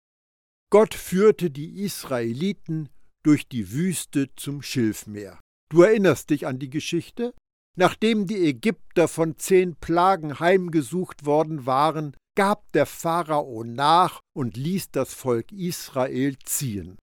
Gott 0.69 0.95
führte 0.95 1.49
die 1.49 1.81
Israeliten 1.83 2.89
durch 3.23 3.47
die 3.47 3.71
Wüste 3.71 4.35
zum 4.35 4.61
Schilfmeer. 4.61 5.39
Du 5.71 5.83
erinnerst 5.83 6.29
dich 6.29 6.45
an 6.45 6.59
die 6.59 6.69
Geschichte? 6.69 7.33
Nachdem 7.77 8.27
die 8.27 8.45
Ägypter 8.45 9.07
von 9.07 9.37
zehn 9.37 9.77
Plagen 9.77 10.41
heimgesucht 10.41 11.25
worden 11.25 11.65
waren, 11.65 12.17
gab 12.35 12.69
der 12.73 12.85
Pharao 12.85 13.63
nach 13.63 14.19
und 14.35 14.57
ließ 14.57 14.91
das 14.91 15.13
Volk 15.13 15.53
Israel 15.53 16.37
ziehen. 16.43 16.97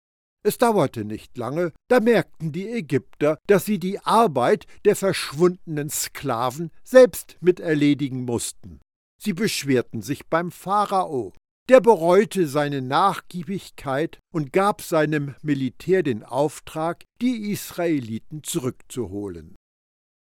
Es 0.45 0.59
dauerte 0.59 1.05
nicht 1.05 1.37
lange, 1.37 1.73
da 1.89 2.01
merkten 2.01 2.53
die 2.53 2.69
Ägypter, 2.69 3.39
dass 3.47 3.65
sie 3.65 3.79
die 3.79 3.99
Arbeit 4.01 4.67
der 4.85 4.97
verschwundenen 4.97 5.91
Sklaven 5.91 6.71
selbst 6.85 7.37
miterledigen 7.41 8.25
mussten. 8.25 8.81
Sie 9.21 9.33
beschwerten 9.33 10.01
sich 10.01 10.27
beim 10.27 10.51
Pharao. 10.51 11.35
Der 11.69 11.81
bereute 11.81 12.47
seine 12.47 12.81
Nachgiebigkeit 12.81 14.21
und 14.33 14.53
gab 14.53 14.81
seinem 14.81 15.35
Militär 15.43 16.03
den 16.03 16.23
Auftrag, 16.23 17.05
die 17.21 17.51
Israeliten 17.51 18.43
zurückzuholen. 18.43 19.55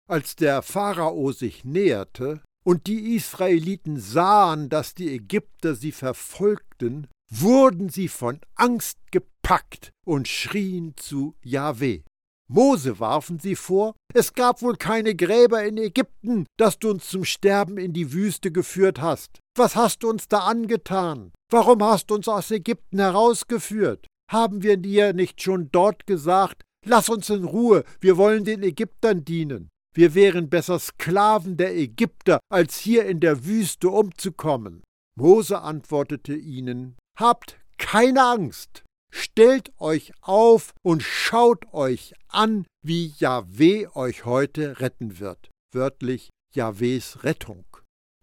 Als 0.06 0.36
der 0.36 0.60
Pharao 0.60 1.32
sich 1.32 1.64
näherte 1.64 2.42
und 2.62 2.88
die 2.88 3.14
Israeliten 3.14 3.98
sahen, 3.98 4.68
dass 4.68 4.94
die 4.94 5.14
Ägypter 5.14 5.74
sie 5.74 5.92
verfolgten, 5.92 7.06
wurden 7.30 7.88
sie 7.88 8.08
von 8.08 8.40
Angst 8.56 8.98
gepackt 9.10 9.92
und 10.04 10.28
schrien 10.28 10.94
zu 10.96 11.34
Jahweh. 11.42 12.02
Mose 12.52 12.98
warfen 12.98 13.38
sie 13.38 13.54
vor, 13.54 13.94
es 14.12 14.32
gab 14.32 14.60
wohl 14.60 14.74
keine 14.76 15.14
Gräber 15.14 15.62
in 15.64 15.76
Ägypten, 15.76 16.46
dass 16.58 16.80
du 16.80 16.90
uns 16.90 17.08
zum 17.08 17.24
Sterben 17.24 17.78
in 17.78 17.92
die 17.92 18.12
Wüste 18.12 18.50
geführt 18.50 19.00
hast. 19.00 19.38
Was 19.56 19.76
hast 19.76 20.02
du 20.02 20.10
uns 20.10 20.26
da 20.26 20.40
angetan? 20.40 21.30
Warum 21.52 21.82
hast 21.84 22.10
du 22.10 22.16
uns 22.16 22.26
aus 22.26 22.50
Ägypten 22.50 22.98
herausgeführt? 22.98 24.08
Haben 24.28 24.64
wir 24.64 24.76
dir 24.76 25.12
nicht 25.12 25.40
schon 25.40 25.70
dort 25.70 26.08
gesagt, 26.08 26.62
lass 26.84 27.08
uns 27.08 27.30
in 27.30 27.44
Ruhe, 27.44 27.84
wir 28.00 28.16
wollen 28.16 28.44
den 28.44 28.64
Ägyptern 28.64 29.24
dienen. 29.24 29.68
Wir 29.94 30.14
wären 30.14 30.48
besser 30.48 30.78
Sklaven 30.80 31.56
der 31.56 31.76
Ägypter, 31.76 32.40
als 32.50 32.78
hier 32.78 33.06
in 33.06 33.20
der 33.20 33.44
Wüste 33.44 33.90
umzukommen. 33.90 34.82
Mose 35.16 35.60
antwortete 35.60 36.34
ihnen, 36.34 36.96
Habt 37.20 37.60
keine 37.76 38.24
Angst, 38.24 38.82
stellt 39.12 39.78
euch 39.78 40.14
auf 40.22 40.72
und 40.82 41.02
schaut 41.02 41.70
euch 41.74 42.14
an, 42.28 42.64
wie 42.82 43.12
Jahweh 43.18 43.88
euch 43.88 44.24
heute 44.24 44.80
retten 44.80 45.18
wird. 45.20 45.50
Wörtlich 45.74 46.30
Jahwehs 46.54 47.22
Rettung. 47.22 47.66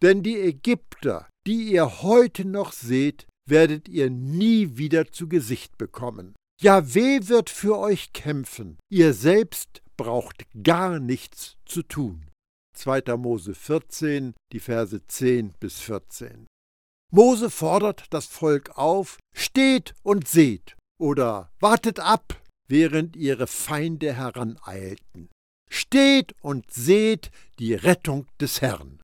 Denn 0.02 0.24
die 0.24 0.40
Ägypter, 0.40 1.30
die 1.46 1.72
ihr 1.72 2.02
heute 2.02 2.44
noch 2.44 2.72
seht, 2.72 3.28
werdet 3.48 3.88
ihr 3.88 4.10
nie 4.10 4.78
wieder 4.78 5.12
zu 5.12 5.30
Gesicht 5.30 5.78
bekommen. 5.78 6.34
Jahweh 6.60 7.20
wird 7.28 7.52
für 7.52 7.78
euch 7.78 8.14
kämpfen, 8.14 8.80
ihr 8.90 9.14
selbst 9.14 9.84
braucht 9.96 10.48
gar 10.64 11.00
nichts 11.00 11.58
zu 11.66 11.84
tun. 11.84 12.26
2. 12.74 13.16
Mose 13.16 13.54
14, 13.54 14.34
die 14.52 14.60
Verse 14.60 15.06
10 15.06 15.54
bis 15.60 15.82
14. 15.82 16.48
Mose 17.12 17.50
fordert 17.50 18.06
das 18.10 18.26
Volk 18.26 18.78
auf, 18.78 19.18
steht 19.34 19.96
und 20.04 20.28
seht 20.28 20.76
oder 21.00 21.52
wartet 21.60 22.00
ab, 22.00 22.42
während 22.68 23.16
ihre 23.16 23.48
Feinde 23.48 24.14
heraneilten. 24.14 25.30
Steht 25.70 26.36
und 26.42 26.70
seht 26.72 27.32
die 27.60 27.74
Rettung 27.74 28.28
des 28.40 28.62
Herrn. 28.62 29.00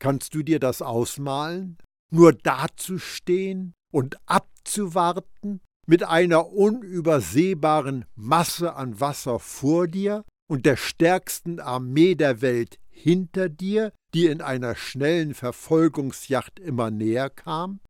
Kannst 0.00 0.34
du 0.34 0.42
dir 0.42 0.60
das 0.60 0.82
ausmalen? 0.82 1.78
Nur 2.12 2.32
dazustehen 2.32 3.74
und 3.92 4.16
abzuwarten 4.26 5.60
mit 5.86 6.04
einer 6.04 6.48
unübersehbaren 6.52 8.04
Masse 8.14 8.74
an 8.74 9.00
Wasser 9.00 9.38
vor 9.38 9.88
dir 9.88 10.24
und 10.48 10.66
der 10.66 10.76
stärksten 10.76 11.60
Armee 11.60 12.14
der 12.14 12.40
Welt 12.40 12.78
hinter 12.94 13.48
dir, 13.48 13.92
die 14.14 14.26
in 14.26 14.40
einer 14.40 14.74
schnellen 14.74 15.34
Verfolgungsjacht 15.34 16.58
immer 16.58 16.90
näher 16.90 17.30
kam? 17.30 17.80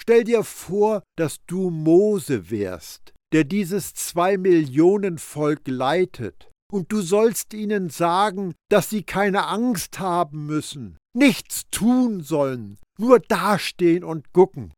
Stell 0.00 0.24
dir 0.24 0.42
vor, 0.42 1.02
dass 1.16 1.44
du 1.46 1.70
Mose 1.70 2.50
wärst, 2.50 3.12
der 3.32 3.44
dieses 3.44 3.94
zwei 3.94 4.36
Millionen 4.36 5.18
Volk 5.18 5.62
leitet, 5.66 6.50
und 6.72 6.90
du 6.90 7.02
sollst 7.02 7.54
ihnen 7.54 7.90
sagen, 7.90 8.54
dass 8.68 8.90
sie 8.90 9.04
keine 9.04 9.46
Angst 9.46 10.00
haben 10.00 10.46
müssen, 10.46 10.98
nichts 11.16 11.62
tun 11.70 12.22
sollen, 12.22 12.78
nur 12.98 13.20
dastehen 13.20 14.02
und 14.02 14.32
gucken. 14.32 14.72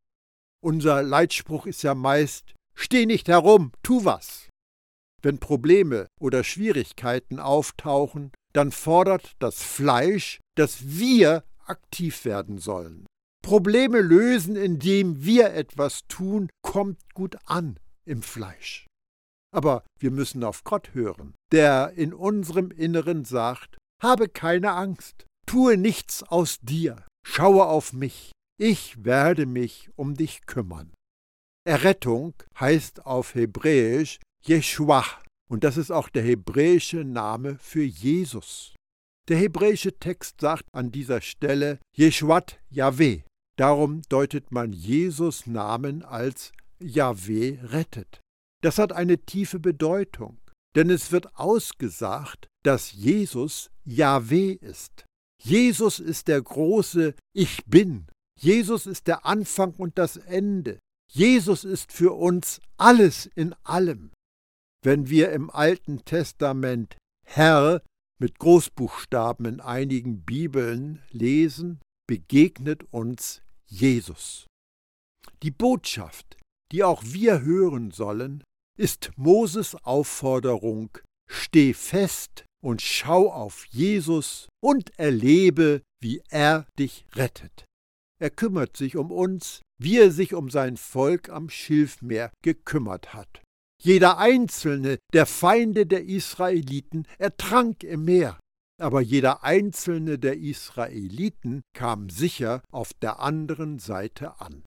Unser 0.62 1.02
Leitspruch 1.02 1.66
ist 1.66 1.82
ja 1.82 1.94
meist 1.94 2.54
Steh 2.78 3.06
nicht 3.06 3.28
herum, 3.28 3.72
tu 3.82 4.04
was. 4.04 4.50
Wenn 5.22 5.38
Probleme 5.38 6.08
oder 6.20 6.44
Schwierigkeiten 6.44 7.40
auftauchen, 7.40 8.32
dann 8.56 8.72
fordert 8.72 9.32
das 9.38 9.62
Fleisch, 9.62 10.40
dass 10.56 10.98
wir 10.98 11.44
aktiv 11.66 12.24
werden 12.24 12.58
sollen. 12.58 13.06
Probleme 13.44 14.00
lösen, 14.00 14.56
indem 14.56 15.24
wir 15.24 15.52
etwas 15.52 16.06
tun, 16.08 16.48
kommt 16.62 16.98
gut 17.14 17.36
an 17.44 17.78
im 18.06 18.22
Fleisch. 18.22 18.86
Aber 19.54 19.84
wir 20.00 20.10
müssen 20.10 20.42
auf 20.42 20.64
Gott 20.64 20.94
hören, 20.94 21.34
der 21.52 21.92
in 21.96 22.14
unserem 22.14 22.70
Inneren 22.70 23.24
sagt, 23.24 23.76
habe 24.02 24.28
keine 24.28 24.72
Angst, 24.72 25.26
tue 25.46 25.76
nichts 25.76 26.22
aus 26.22 26.58
dir, 26.60 27.04
schaue 27.26 27.66
auf 27.66 27.92
mich, 27.92 28.32
ich 28.58 29.04
werde 29.04 29.46
mich 29.46 29.90
um 29.96 30.14
dich 30.14 30.46
kümmern. 30.46 30.92
Errettung 31.66 32.34
heißt 32.58 33.04
auf 33.04 33.34
Hebräisch 33.34 34.18
Jeshua, 34.42 35.04
und 35.48 35.64
das 35.64 35.76
ist 35.76 35.90
auch 35.90 36.08
der 36.08 36.22
hebräische 36.22 37.04
Name 37.04 37.56
für 37.58 37.82
Jesus. 37.82 38.74
Der 39.28 39.38
hebräische 39.38 39.98
Text 39.98 40.40
sagt 40.40 40.66
an 40.72 40.92
dieser 40.92 41.20
Stelle 41.20 41.78
Jeshuat 41.92 42.60
Yahweh. 42.70 43.22
Darum 43.56 44.02
deutet 44.08 44.52
man 44.52 44.72
Jesus 44.72 45.46
Namen 45.46 46.02
als 46.04 46.52
Yahweh 46.78 47.58
rettet. 47.62 48.20
Das 48.62 48.78
hat 48.78 48.92
eine 48.92 49.18
tiefe 49.18 49.58
Bedeutung, 49.58 50.38
denn 50.74 50.90
es 50.90 51.10
wird 51.12 51.36
ausgesagt, 51.36 52.48
dass 52.62 52.92
Jesus 52.92 53.70
Yahweh 53.84 54.52
ist. 54.52 55.04
Jesus 55.42 56.00
ist 56.00 56.28
der 56.28 56.42
große 56.42 57.14
Ich 57.32 57.64
bin. 57.66 58.06
Jesus 58.38 58.86
ist 58.86 59.06
der 59.06 59.24
Anfang 59.24 59.74
und 59.74 59.98
das 59.98 60.16
Ende. 60.16 60.78
Jesus 61.10 61.64
ist 61.64 61.92
für 61.92 62.12
uns 62.12 62.60
alles 62.76 63.26
in 63.26 63.54
allem. 63.62 64.10
Wenn 64.86 65.10
wir 65.10 65.32
im 65.32 65.50
Alten 65.50 66.04
Testament 66.04 66.96
Herr 67.26 67.82
mit 68.20 68.38
Großbuchstaben 68.38 69.44
in 69.44 69.60
einigen 69.60 70.22
Bibeln 70.22 71.02
lesen, 71.10 71.80
begegnet 72.06 72.84
uns 72.92 73.42
Jesus. 73.64 74.46
Die 75.42 75.50
Botschaft, 75.50 76.36
die 76.70 76.84
auch 76.84 77.02
wir 77.04 77.40
hören 77.40 77.90
sollen, 77.90 78.44
ist 78.78 79.10
Moses 79.16 79.74
Aufforderung, 79.74 80.96
steh 81.28 81.74
fest 81.74 82.44
und 82.62 82.80
schau 82.80 83.32
auf 83.32 83.66
Jesus 83.66 84.46
und 84.62 84.96
erlebe, 85.00 85.82
wie 86.00 86.22
er 86.28 86.68
dich 86.78 87.06
rettet. 87.16 87.64
Er 88.20 88.30
kümmert 88.30 88.76
sich 88.76 88.96
um 88.96 89.10
uns, 89.10 89.62
wie 89.82 89.98
er 89.98 90.12
sich 90.12 90.32
um 90.32 90.48
sein 90.48 90.76
Volk 90.76 91.28
am 91.28 91.50
Schilfmeer 91.50 92.30
gekümmert 92.44 93.14
hat. 93.14 93.42
Jeder 93.86 94.18
einzelne 94.18 94.98
der 95.12 95.26
Feinde 95.26 95.86
der 95.86 96.06
Israeliten 96.06 97.06
ertrank 97.18 97.84
im 97.84 98.04
Meer, 98.04 98.36
aber 98.82 99.00
jeder 99.00 99.44
einzelne 99.44 100.18
der 100.18 100.38
Israeliten 100.38 101.62
kam 101.72 102.10
sicher 102.10 102.64
auf 102.72 102.94
der 102.94 103.20
anderen 103.20 103.78
Seite 103.78 104.40
an. 104.40 104.64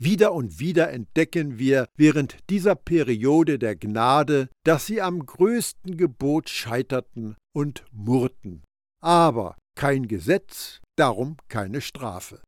Wieder 0.00 0.32
und 0.32 0.60
wieder 0.60 0.90
entdecken 0.90 1.58
wir 1.58 1.90
während 1.94 2.38
dieser 2.48 2.74
Periode 2.74 3.58
der 3.58 3.76
Gnade, 3.76 4.48
dass 4.64 4.86
sie 4.86 5.02
am 5.02 5.26
größten 5.26 5.98
Gebot 5.98 6.48
scheiterten 6.48 7.36
und 7.54 7.84
murrten. 7.92 8.64
Aber 9.02 9.58
kein 9.76 10.08
Gesetz, 10.08 10.80
darum 10.96 11.36
keine 11.48 11.82
Strafe. 11.82 12.40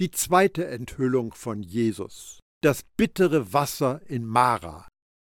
Die 0.00 0.10
zweite 0.10 0.66
Enthüllung 0.66 1.32
von 1.32 1.62
Jesus, 1.62 2.40
das 2.60 2.82
bittere 2.96 3.52
Wasser 3.52 4.00
in 4.08 4.26
Mara. 4.26 4.88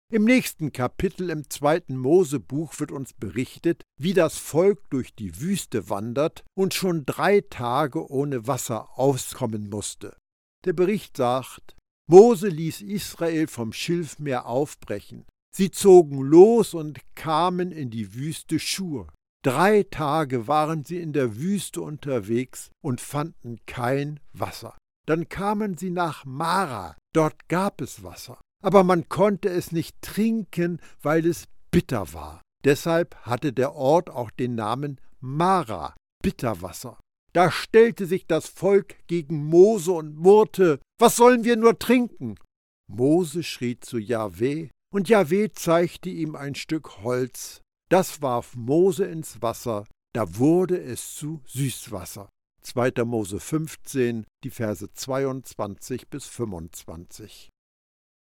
Im 0.09 0.23
nächsten 0.23 0.71
Kapitel 0.71 1.31
im 1.31 1.51
zweiten 1.51 1.97
Mosebuch 1.97 2.79
wird 2.79 2.93
uns 2.93 3.13
berichtet, 3.13 3.83
wie 4.01 4.15
das 4.15 4.39
Volk 4.39 4.89
durch 4.89 5.17
die 5.17 5.41
Wüste 5.41 5.91
wandert 5.91 6.45
und 6.57 6.75
schon 6.75 7.05
drei 7.07 7.41
Tage 7.41 8.09
ohne 8.09 8.47
Wasser 8.47 8.97
auskommen 8.97 9.69
musste. 9.69 10.17
Der 10.65 10.75
Bericht 10.75 11.17
sagt, 11.17 11.75
Mose 12.09 12.47
ließ 12.47 12.83
Israel 12.83 13.49
vom 13.49 13.73
Schilfmeer 13.73 14.47
aufbrechen. 14.47 15.25
Sie 15.53 15.73
zogen 15.73 16.21
los 16.21 16.73
und 16.73 17.01
kamen 17.17 17.73
in 17.73 17.91
die 17.91 18.15
Wüste 18.15 18.61
Schur. 18.61 19.13
Drei 19.43 19.83
Tage 19.83 20.47
waren 20.47 20.85
sie 20.85 21.01
in 21.01 21.13
der 21.13 21.37
Wüste 21.37 21.81
unterwegs 21.81 22.71
und 22.81 23.01
fanden 23.01 23.59
kein 23.67 24.21
Wasser. 24.33 24.79
Dann 25.09 25.29
kamen 25.29 25.77
sie 25.77 25.91
nach 25.91 26.25
Mara, 26.25 26.97
dort 27.13 27.49
gab 27.49 27.81
es 27.81 28.05
Wasser. 28.05 28.39
Aber 28.63 28.85
man 28.85 29.09
konnte 29.09 29.49
es 29.49 29.73
nicht 29.73 30.01
trinken, 30.03 30.81
weil 31.03 31.27
es 31.27 31.45
bitter 31.71 32.13
war. 32.13 32.43
Deshalb 32.65 33.15
hatte 33.17 33.53
der 33.53 33.75
Ort 33.75 34.11
auch 34.11 34.31
den 34.31 34.55
Namen 34.55 35.01
Mara, 35.21 35.95
Bitterwasser. 36.23 36.99
Da 37.33 37.51
stellte 37.51 38.07
sich 38.07 38.27
das 38.27 38.49
Volk 38.49 38.97
gegen 39.07 39.45
Mose 39.45 39.93
und 39.93 40.17
murrte, 40.17 40.81
was 40.99 41.17
sollen 41.17 41.45
wir 41.45 41.57
nur 41.57 41.79
trinken? 41.79 42.37
Mose 42.89 43.43
schrie 43.43 43.79
zu 43.79 43.99
Jahweh, 43.99 44.71
und 44.93 45.09
Jahweh 45.09 45.51
zeigte 45.53 46.09
ihm 46.09 46.35
ein 46.35 46.55
Stück 46.55 47.03
Holz. 47.03 47.61
Das 47.91 48.23
warf 48.23 48.57
Mose 48.57 49.05
ins 49.05 49.43
Wasser, 49.43 49.85
da 50.15 50.39
wurde 50.39 50.81
es 50.81 51.15
zu 51.15 51.43
Süßwasser. 51.47 52.31
2. 52.63 53.05
Mose 53.05 53.39
15, 53.39 54.25
die 54.43 54.51
Verse 54.51 54.91
22 54.93 56.09
bis 56.09 56.27
25. 56.27 57.51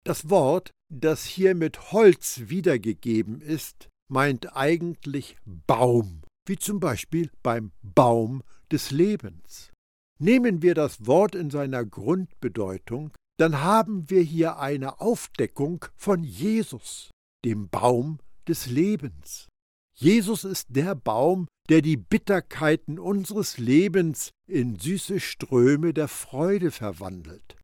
Das 0.06 0.28
Wort, 0.28 0.70
das 0.90 1.24
hier 1.24 1.54
mit 1.54 1.92
Holz 1.92 2.42
wiedergegeben 2.46 3.40
ist, 3.40 3.88
meint 4.10 4.54
eigentlich 4.54 5.36
Baum, 5.66 6.22
wie 6.46 6.58
zum 6.58 6.78
Beispiel 6.78 7.30
beim 7.42 7.72
Baum 7.82 8.42
des 8.70 8.90
Lebens. 8.90 9.72
Nehmen 10.20 10.60
wir 10.60 10.74
das 10.74 11.06
Wort 11.06 11.34
in 11.34 11.50
seiner 11.50 11.84
Grundbedeutung, 11.84 13.12
dann 13.38 13.62
haben 13.62 14.08
wir 14.10 14.20
hier 14.20 14.58
eine 14.58 15.00
Aufdeckung 15.00 15.86
von 15.96 16.22
Jesus, 16.22 17.10
dem 17.44 17.68
Baum 17.68 18.18
des 18.46 18.66
Lebens. 18.66 19.48
Jesus 19.96 20.44
ist 20.44 20.68
der 20.70 20.94
Baum, 20.94 21.48
der 21.68 21.80
die 21.80 21.96
Bitterkeiten 21.96 22.98
unseres 22.98 23.58
Lebens 23.58 24.30
in 24.46 24.78
süße 24.78 25.18
Ströme 25.18 25.94
der 25.94 26.08
Freude 26.08 26.70
verwandelt. 26.70 27.56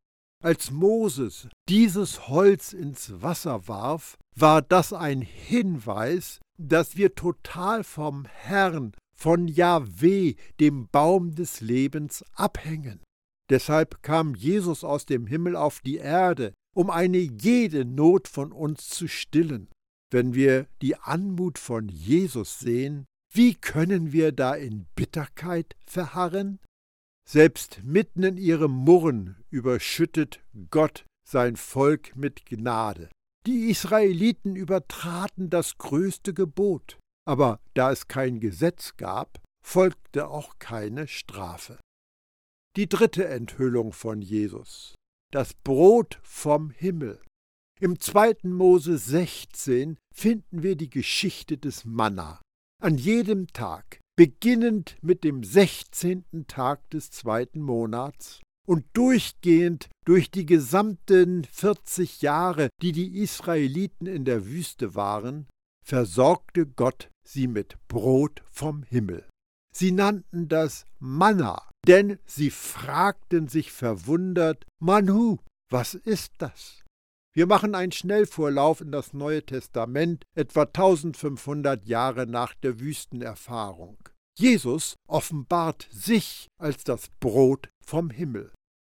Als 0.42 0.70
Moses 0.70 1.48
dieses 1.68 2.29
Holz 2.29 2.72
ins 2.72 3.20
Wasser 3.20 3.68
warf, 3.68 4.16
war 4.35 4.62
das 4.62 4.94
ein 4.94 5.20
Hinweis, 5.20 6.40
dass 6.59 6.96
wir 6.96 7.14
total 7.14 7.85
vom 7.85 8.24
Herrn 8.24 8.92
von 9.14 9.48
Jahweh, 9.48 10.37
dem 10.59 10.88
Baum 10.88 11.35
des 11.35 11.61
Lebens, 11.61 12.24
abhängen. 12.35 13.00
Deshalb 13.50 14.03
kam 14.03 14.35
Jesus 14.35 14.83
aus 14.83 15.05
dem 15.05 15.26
Himmel 15.26 15.57
auf 15.57 15.81
die 15.81 15.96
Erde, 15.96 16.55
um 16.74 16.88
eine 16.88 17.18
jede 17.18 17.85
Not 17.85 18.26
von 18.26 18.50
uns 18.50 18.88
zu 18.88 19.09
stillen. 19.09 19.68
Wenn 20.11 20.33
wir 20.33 20.68
die 20.81 20.96
Anmut 20.96 21.59
von 21.59 21.90
Jesus 21.90 22.61
sehen, 22.61 23.05
wie 23.31 23.55
können 23.55 24.12
wir 24.12 24.33
da 24.33 24.55
in 24.55 24.87
Bitterkeit 24.94 25.76
verharren? 25.85 26.61
Selbst 27.31 27.83
mitten 27.85 28.25
in 28.25 28.38
ihrem 28.38 28.73
Murren 28.73 29.37
überschüttet 29.51 30.40
Gott 30.69 31.05
sein 31.25 31.55
Volk 31.55 32.16
mit 32.16 32.45
Gnade. 32.45 33.09
Die 33.47 33.71
Israeliten 33.71 34.57
übertraten 34.57 35.49
das 35.49 35.79
größte 35.79 36.35
Gebot. 36.35 36.99
Aber 37.25 37.61
da 37.75 37.93
es 37.93 38.09
kein 38.09 38.40
Gesetz 38.40 38.97
gab, 38.97 39.38
folgte 39.64 40.27
auch 40.27 40.59
keine 40.59 41.07
Strafe. 41.07 41.79
Die 42.77 42.88
dritte 42.88 43.29
Enthüllung 43.29 43.93
von 43.93 44.23
Jesus. 44.23 44.97
Das 45.31 45.55
Brot 45.55 46.19
vom 46.25 46.71
Himmel. 46.71 47.23
Im 47.79 48.01
2. 48.01 48.38
Mose 48.43 48.99
16 48.99 49.99
finden 50.12 50.64
wir 50.64 50.75
die 50.75 50.90
Geschichte 50.90 51.59
des 51.59 51.85
Manna. 51.85 52.43
An 52.83 52.99
jedem 52.99 53.47
Tag, 53.47 54.00
beginnend 54.20 54.98
mit 55.00 55.24
dem 55.24 55.42
16. 55.42 56.44
Tag 56.46 56.90
des 56.90 57.11
zweiten 57.11 57.62
Monats 57.62 58.42
und 58.68 58.85
durchgehend 58.92 59.88
durch 60.04 60.30
die 60.30 60.44
gesamten 60.44 61.44
40 61.44 62.20
Jahre, 62.20 62.68
die 62.83 62.92
die 62.92 63.16
Israeliten 63.16 64.04
in 64.04 64.26
der 64.26 64.44
Wüste 64.44 64.94
waren, 64.94 65.48
versorgte 65.83 66.66
Gott 66.66 67.09
sie 67.26 67.46
mit 67.46 67.78
Brot 67.88 68.42
vom 68.50 68.83
Himmel. 68.83 69.26
Sie 69.74 69.90
nannten 69.90 70.48
das 70.48 70.85
Manna, 70.98 71.66
denn 71.87 72.18
sie 72.26 72.50
fragten 72.50 73.48
sich 73.48 73.72
verwundert, 73.72 74.66
Manu, 74.83 75.38
was 75.70 75.94
ist 75.94 76.35
das? 76.37 76.85
Wir 77.33 77.46
machen 77.46 77.74
einen 77.74 77.92
Schnellvorlauf 77.92 78.83
in 78.83 78.92
das 78.92 79.14
Neue 79.14 79.46
Testament, 79.46 80.24
etwa 80.35 80.64
1500 80.64 81.87
Jahre 81.87 82.26
nach 82.26 82.52
der 82.52 82.80
Wüstenerfahrung. 82.80 83.96
Jesus 84.40 84.94
offenbart 85.07 85.87
sich 85.92 86.48
als 86.59 86.83
das 86.83 87.11
Brot 87.20 87.68
vom 87.85 88.09
Himmel. 88.09 88.50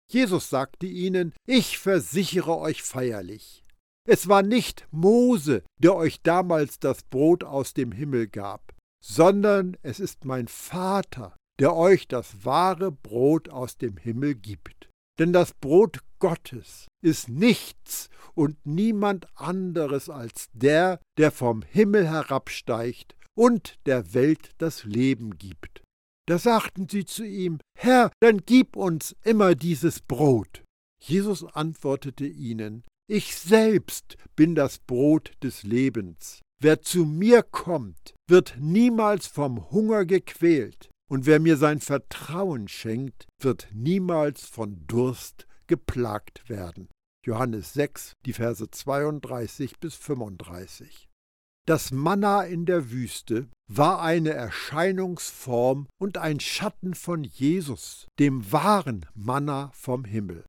Jesus 0.08 0.52
sagte 0.52 0.86
ihnen, 0.86 1.34
ich 1.48 1.80
versichere 1.80 2.60
euch 2.60 2.84
feierlich, 2.84 3.64
es 4.08 4.28
war 4.28 4.44
nicht 4.44 4.88
Mose, 4.92 5.64
der 5.80 5.96
euch 5.96 6.22
damals 6.22 6.78
das 6.78 7.02
Brot 7.02 7.44
aus 7.44 7.74
dem 7.74 7.92
Himmel 7.92 8.28
gab, 8.28 8.76
sondern 9.04 9.78
es 9.82 10.00
ist 10.00 10.26
mein 10.26 10.48
Vater, 10.48 11.36
der 11.60 11.76
euch 11.76 12.08
das 12.08 12.46
wahre 12.46 12.92
Brot 12.92 13.50
aus 13.50 13.78
dem 13.78 13.98
Himmel 13.98 14.36
gibt. 14.36 14.90
Denn 15.18 15.34
das 15.34 15.56
Brot 15.56 16.02
Gottes 16.20 16.88
ist 17.04 17.30
nichts 17.30 18.12
und 18.36 18.64
niemand 18.64 19.26
anderes 19.40 20.08
als 20.08 20.50
der, 20.54 21.00
der 21.18 21.32
vom 21.32 21.64
Himmel 21.64 22.08
herabsteigt 22.08 23.16
und 23.38 23.78
der 23.86 24.14
Welt 24.14 24.52
das 24.58 24.84
Leben 24.84 25.38
gibt. 25.38 25.82
Da 26.28 26.38
sagten 26.38 26.88
sie 26.88 27.06
zu 27.06 27.26
ihm, 27.26 27.60
Herr, 27.78 28.12
dann 28.22 28.42
gib 28.46 28.76
uns 28.76 29.16
immer 29.24 29.56
dieses 29.56 30.00
Brot. 30.00 30.64
Jesus 31.04 31.44
antwortete 31.44 32.26
ihnen, 32.26 32.84
ich 33.08 33.36
selbst 33.36 34.16
bin 34.36 34.56
das 34.56 34.80
Brot 34.80 35.32
des 35.44 35.64
Lebens. 35.64 36.42
Wer 36.62 36.82
zu 36.82 37.06
mir 37.06 37.42
kommt, 37.42 38.14
wird 38.30 38.56
niemals 38.60 39.28
vom 39.28 39.72
Hunger 39.72 40.06
gequält, 40.06 40.90
und 41.10 41.26
wer 41.26 41.40
mir 41.40 41.58
sein 41.58 41.82
Vertrauen 41.82 42.68
schenkt, 42.68 43.26
wird 43.40 43.68
niemals 43.74 44.46
von 44.46 44.86
Durst 44.88 45.48
geplagt 45.68 46.48
werden. 46.48 46.88
Johannes 47.26 47.74
6, 47.74 48.14
die 48.26 48.34
Verse 48.34 48.70
32 48.70 49.80
bis 49.80 49.96
35. 49.96 51.10
Das 51.68 51.92
Manna 51.92 52.44
in 52.44 52.66
der 52.66 52.90
Wüste 52.92 53.48
war 53.68 54.02
eine 54.02 54.32
Erscheinungsform 54.32 55.88
und 56.00 56.18
ein 56.18 56.40
Schatten 56.40 56.96
von 56.96 57.24
Jesus, 57.24 58.08
dem 58.20 58.52
wahren 58.52 59.06
Manna 59.14 59.72
vom 59.74 60.04
Himmel. 60.04 60.46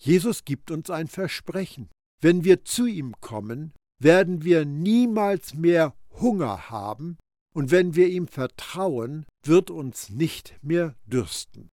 Jesus 0.00 0.44
gibt 0.44 0.70
uns 0.70 0.90
ein 0.90 1.08
Versprechen. 1.08 1.88
Wenn 2.20 2.44
wir 2.44 2.64
zu 2.64 2.86
ihm 2.86 3.14
kommen, 3.20 3.72
werden 4.00 4.42
wir 4.42 4.64
niemals 4.64 5.54
mehr 5.54 5.94
Hunger 6.10 6.70
haben, 6.70 7.18
und 7.54 7.70
wenn 7.70 7.94
wir 7.94 8.08
ihm 8.08 8.28
vertrauen, 8.28 9.26
wird 9.44 9.70
uns 9.70 10.10
nicht 10.10 10.56
mehr 10.62 10.94
dürsten. 11.06 11.70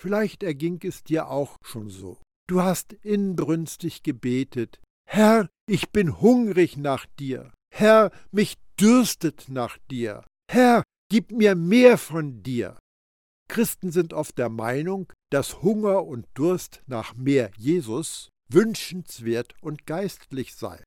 Vielleicht 0.00 0.42
erging 0.42 0.80
es 0.84 1.02
dir 1.02 1.28
auch 1.28 1.56
schon 1.62 1.90
so. 1.90 2.18
Du 2.46 2.62
hast 2.62 2.92
inbrünstig 2.92 4.02
gebetet, 4.02 4.80
Herr, 5.06 5.48
ich 5.66 5.90
bin 5.90 6.20
hungrig 6.20 6.76
nach 6.76 7.06
dir. 7.18 7.52
Herr, 7.78 8.10
mich 8.32 8.56
dürstet 8.80 9.44
nach 9.48 9.78
dir. 9.88 10.24
Herr, 10.50 10.82
gib 11.12 11.30
mir 11.30 11.54
mehr 11.54 11.96
von 11.96 12.42
dir. 12.42 12.76
Christen 13.48 13.92
sind 13.92 14.12
oft 14.12 14.36
der 14.36 14.48
Meinung, 14.48 15.12
dass 15.30 15.62
Hunger 15.62 16.04
und 16.04 16.26
Durst 16.34 16.82
nach 16.88 17.14
mehr 17.14 17.52
Jesus 17.56 18.30
wünschenswert 18.50 19.54
und 19.62 19.86
geistlich 19.86 20.56
sei. 20.56 20.82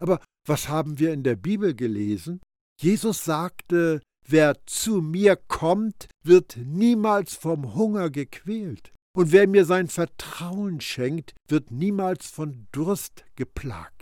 Aber 0.00 0.20
was 0.46 0.68
haben 0.68 1.00
wir 1.00 1.12
in 1.12 1.24
der 1.24 1.34
Bibel 1.34 1.74
gelesen? 1.74 2.40
Jesus 2.80 3.24
sagte, 3.24 4.00
wer 4.28 4.54
zu 4.66 5.02
mir 5.02 5.34
kommt, 5.34 6.06
wird 6.24 6.58
niemals 6.58 7.34
vom 7.34 7.74
Hunger 7.74 8.08
gequält. 8.08 8.92
Und 9.16 9.32
wer 9.32 9.48
mir 9.48 9.64
sein 9.64 9.88
Vertrauen 9.88 10.80
schenkt, 10.80 11.34
wird 11.48 11.72
niemals 11.72 12.30
von 12.30 12.68
Durst 12.70 13.24
geplagt. 13.34 13.95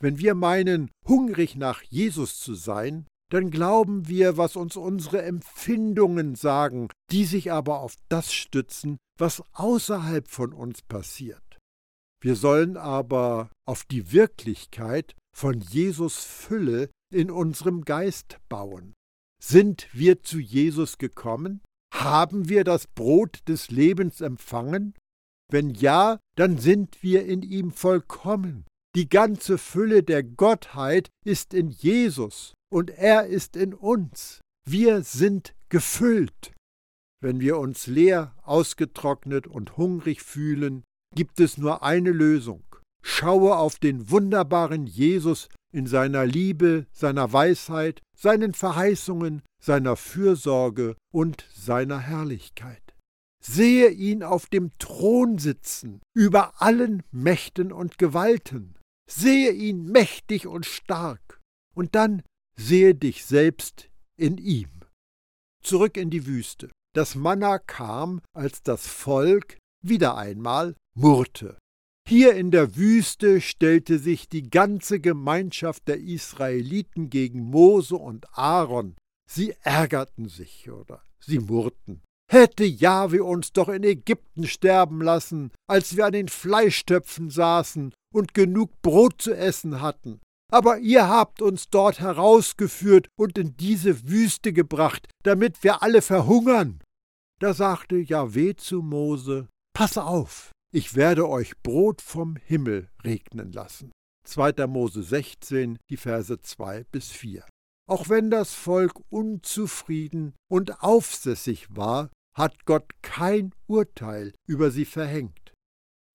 Wenn 0.00 0.18
wir 0.18 0.34
meinen, 0.34 0.90
hungrig 1.06 1.56
nach 1.56 1.82
Jesus 1.82 2.38
zu 2.38 2.54
sein, 2.54 3.06
dann 3.30 3.50
glauben 3.50 4.06
wir, 4.06 4.36
was 4.36 4.56
uns 4.56 4.76
unsere 4.76 5.22
Empfindungen 5.22 6.34
sagen, 6.34 6.88
die 7.10 7.24
sich 7.24 7.52
aber 7.52 7.80
auf 7.80 7.96
das 8.08 8.32
stützen, 8.32 8.98
was 9.18 9.42
außerhalb 9.52 10.28
von 10.28 10.52
uns 10.52 10.82
passiert. 10.82 11.58
Wir 12.22 12.36
sollen 12.36 12.76
aber 12.76 13.50
auf 13.66 13.84
die 13.84 14.12
Wirklichkeit 14.12 15.14
von 15.36 15.60
Jesus 15.60 16.24
Fülle 16.24 16.90
in 17.12 17.30
unserem 17.30 17.84
Geist 17.84 18.38
bauen. 18.48 18.94
Sind 19.42 19.88
wir 19.92 20.22
zu 20.22 20.38
Jesus 20.38 20.98
gekommen? 20.98 21.60
Haben 21.92 22.48
wir 22.48 22.64
das 22.64 22.86
Brot 22.86 23.40
des 23.46 23.70
Lebens 23.70 24.20
empfangen? 24.20 24.94
Wenn 25.50 25.70
ja, 25.70 26.18
dann 26.36 26.58
sind 26.58 27.02
wir 27.02 27.26
in 27.26 27.42
ihm 27.42 27.72
vollkommen. 27.72 28.64
Die 28.96 29.08
ganze 29.08 29.58
Fülle 29.58 30.04
der 30.04 30.22
Gottheit 30.22 31.10
ist 31.24 31.52
in 31.52 31.70
Jesus 31.70 32.54
und 32.72 32.90
er 32.90 33.26
ist 33.26 33.56
in 33.56 33.74
uns. 33.74 34.40
Wir 34.68 35.02
sind 35.02 35.54
gefüllt. 35.68 36.52
Wenn 37.20 37.40
wir 37.40 37.58
uns 37.58 37.88
leer, 37.88 38.36
ausgetrocknet 38.42 39.48
und 39.48 39.76
hungrig 39.76 40.22
fühlen, 40.22 40.84
gibt 41.16 41.40
es 41.40 41.58
nur 41.58 41.82
eine 41.82 42.12
Lösung. 42.12 42.62
Schaue 43.02 43.56
auf 43.56 43.80
den 43.80 44.10
wunderbaren 44.10 44.86
Jesus 44.86 45.48
in 45.72 45.88
seiner 45.88 46.24
Liebe, 46.24 46.86
seiner 46.92 47.32
Weisheit, 47.32 48.00
seinen 48.16 48.54
Verheißungen, 48.54 49.42
seiner 49.60 49.96
Fürsorge 49.96 50.96
und 51.12 51.44
seiner 51.52 51.98
Herrlichkeit. 51.98 52.94
Sehe 53.42 53.90
ihn 53.90 54.22
auf 54.22 54.46
dem 54.46 54.70
Thron 54.78 55.38
sitzen, 55.38 56.00
über 56.14 56.62
allen 56.62 57.02
Mächten 57.10 57.72
und 57.72 57.98
Gewalten. 57.98 58.76
Sehe 59.10 59.52
ihn 59.52 59.84
mächtig 59.84 60.46
und 60.46 60.66
stark. 60.66 61.40
Und 61.74 61.94
dann 61.94 62.22
sehe 62.56 62.94
dich 62.94 63.24
selbst 63.24 63.90
in 64.16 64.38
ihm. 64.38 64.70
Zurück 65.62 65.96
in 65.96 66.10
die 66.10 66.26
Wüste. 66.26 66.70
Das 66.94 67.14
Manna 67.14 67.58
kam, 67.58 68.20
als 68.32 68.62
das 68.62 68.86
Volk 68.86 69.58
wieder 69.82 70.16
einmal 70.16 70.76
murrte. 70.96 71.58
Hier 72.06 72.34
in 72.34 72.50
der 72.50 72.76
Wüste 72.76 73.40
stellte 73.40 73.98
sich 73.98 74.28
die 74.28 74.50
ganze 74.50 75.00
Gemeinschaft 75.00 75.88
der 75.88 75.98
Israeliten 75.98 77.08
gegen 77.08 77.40
Mose 77.40 77.96
und 77.96 78.26
Aaron. 78.36 78.94
Sie 79.30 79.54
ärgerten 79.62 80.28
sich 80.28 80.70
oder 80.70 81.02
sie 81.18 81.38
murrten. 81.38 82.02
Hätte 82.30 82.64
Jahwe 82.64 83.24
uns 83.24 83.52
doch 83.52 83.68
in 83.68 83.82
Ägypten 83.82 84.46
sterben 84.46 85.00
lassen, 85.00 85.50
als 85.66 85.96
wir 85.96 86.06
an 86.06 86.12
den 86.12 86.28
Fleischtöpfen 86.28 87.30
saßen 87.30 87.92
und 88.14 88.32
genug 88.32 88.70
Brot 88.82 89.20
zu 89.20 89.34
essen 89.34 89.80
hatten. 89.80 90.20
Aber 90.52 90.78
ihr 90.78 91.08
habt 91.08 91.42
uns 91.42 91.68
dort 91.68 92.00
herausgeführt 92.00 93.08
und 93.18 93.38
in 93.38 93.56
diese 93.56 94.08
Wüste 94.08 94.52
gebracht, 94.52 95.08
damit 95.24 95.64
wir 95.64 95.82
alle 95.82 96.00
verhungern. 96.00 96.80
Da 97.40 97.54
sagte 97.54 97.96
Jahwe 97.96 98.54
zu 98.54 98.82
Mose: 98.82 99.48
Pass 99.74 99.98
auf, 99.98 100.52
ich 100.72 100.94
werde 100.94 101.28
euch 101.28 101.58
Brot 101.62 102.00
vom 102.00 102.36
Himmel 102.36 102.88
regnen 103.04 103.52
lassen. 103.52 103.90
2. 104.26 104.66
Mose 104.66 105.02
16, 105.02 105.78
die 105.90 105.96
Verse 105.96 106.40
2 106.40 106.84
bis 106.92 107.10
4. 107.10 107.44
Auch 107.86 108.08
wenn 108.08 108.30
das 108.30 108.54
Volk 108.54 109.00
unzufrieden 109.10 110.34
und 110.50 110.82
aufsässig 110.82 111.66
war, 111.76 112.10
hat 112.34 112.64
Gott 112.64 112.90
kein 113.02 113.52
Urteil 113.66 114.32
über 114.46 114.70
sie 114.70 114.86
verhängt. 114.86 115.43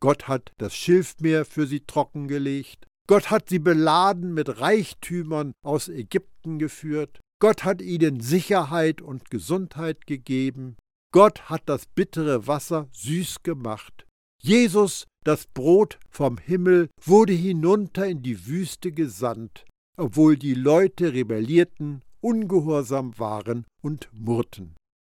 Gott 0.02 0.28
hat 0.28 0.52
das 0.58 0.76
Schilfmeer 0.76 1.46
für 1.46 1.68
sie 1.68 1.82
trockengelegt, 1.82 2.88
Gott 3.08 3.32
hat 3.32 3.50
sie 3.50 3.60
beladen 3.60 4.34
mit 4.34 4.60
Reichtümern 4.60 5.54
aus 5.66 5.90
Ägypten 5.90 6.60
geführt, 6.60 7.20
Gott 7.42 7.64
hat 7.64 7.82
ihnen 7.82 8.20
Sicherheit 8.20 9.02
und 9.02 9.30
Gesundheit 9.30 10.06
gegeben, 10.08 10.78
Gott 11.12 11.50
hat 11.50 11.64
das 11.66 11.86
bittere 11.88 12.48
Wasser 12.48 12.88
süß 12.92 13.44
gemacht, 13.44 14.06
Jesus, 14.42 15.06
das 15.26 15.48
Brot 15.48 16.00
vom 16.10 16.38
Himmel, 16.38 16.90
wurde 17.02 17.34
hinunter 17.34 18.08
in 18.08 18.24
die 18.24 18.48
Wüste 18.48 18.94
gesandt, 18.94 19.66
obwohl 19.98 20.38
die 20.38 20.54
Leute 20.54 21.14
rebellierten, 21.14 22.04
ungehorsam 22.22 23.18
waren 23.20 23.66
und 23.82 24.10
murrten. 24.14 24.76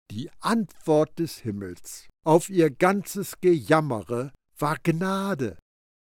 Die 0.10 0.30
Antwort 0.39 1.20
des 1.20 1.38
Himmels. 1.38 2.08
Auf 2.26 2.50
ihr 2.50 2.70
ganzes 2.70 3.39
Gejammere 3.41 4.34
war 4.62 4.78
Gnade. 4.78 5.58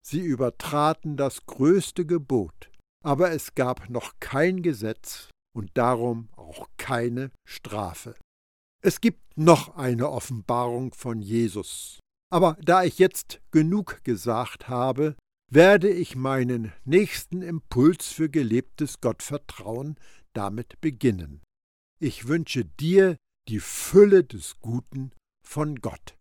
Sie 0.04 0.20
übertraten 0.20 1.16
das 1.16 1.46
größte 1.46 2.06
Gebot, 2.06 2.70
aber 3.04 3.30
es 3.30 3.54
gab 3.54 3.90
noch 3.90 4.14
kein 4.20 4.62
Gesetz 4.62 5.30
und 5.54 5.70
darum 5.74 6.28
auch 6.36 6.68
keine 6.76 7.30
Strafe. 7.46 8.14
Es 8.82 9.00
gibt 9.00 9.36
noch 9.36 9.76
eine 9.76 10.08
Offenbarung 10.10 10.94
von 10.94 11.20
Jesus, 11.20 12.00
aber 12.30 12.56
da 12.60 12.84
ich 12.84 12.98
jetzt 12.98 13.40
genug 13.50 14.02
gesagt 14.04 14.68
habe, 14.68 15.16
werde 15.50 15.88
ich 15.88 16.14
meinen 16.14 16.72
nächsten 16.84 17.42
Impuls 17.42 18.08
für 18.12 18.28
gelebtes 18.28 19.00
Gottvertrauen 19.00 19.96
damit 20.34 20.80
beginnen. 20.80 21.42
Ich 22.00 22.28
wünsche 22.28 22.64
dir 22.64 23.16
die 23.48 23.60
Fülle 23.60 24.24
des 24.24 24.60
Guten 24.60 25.12
von 25.42 25.76
Gott. 25.76 26.17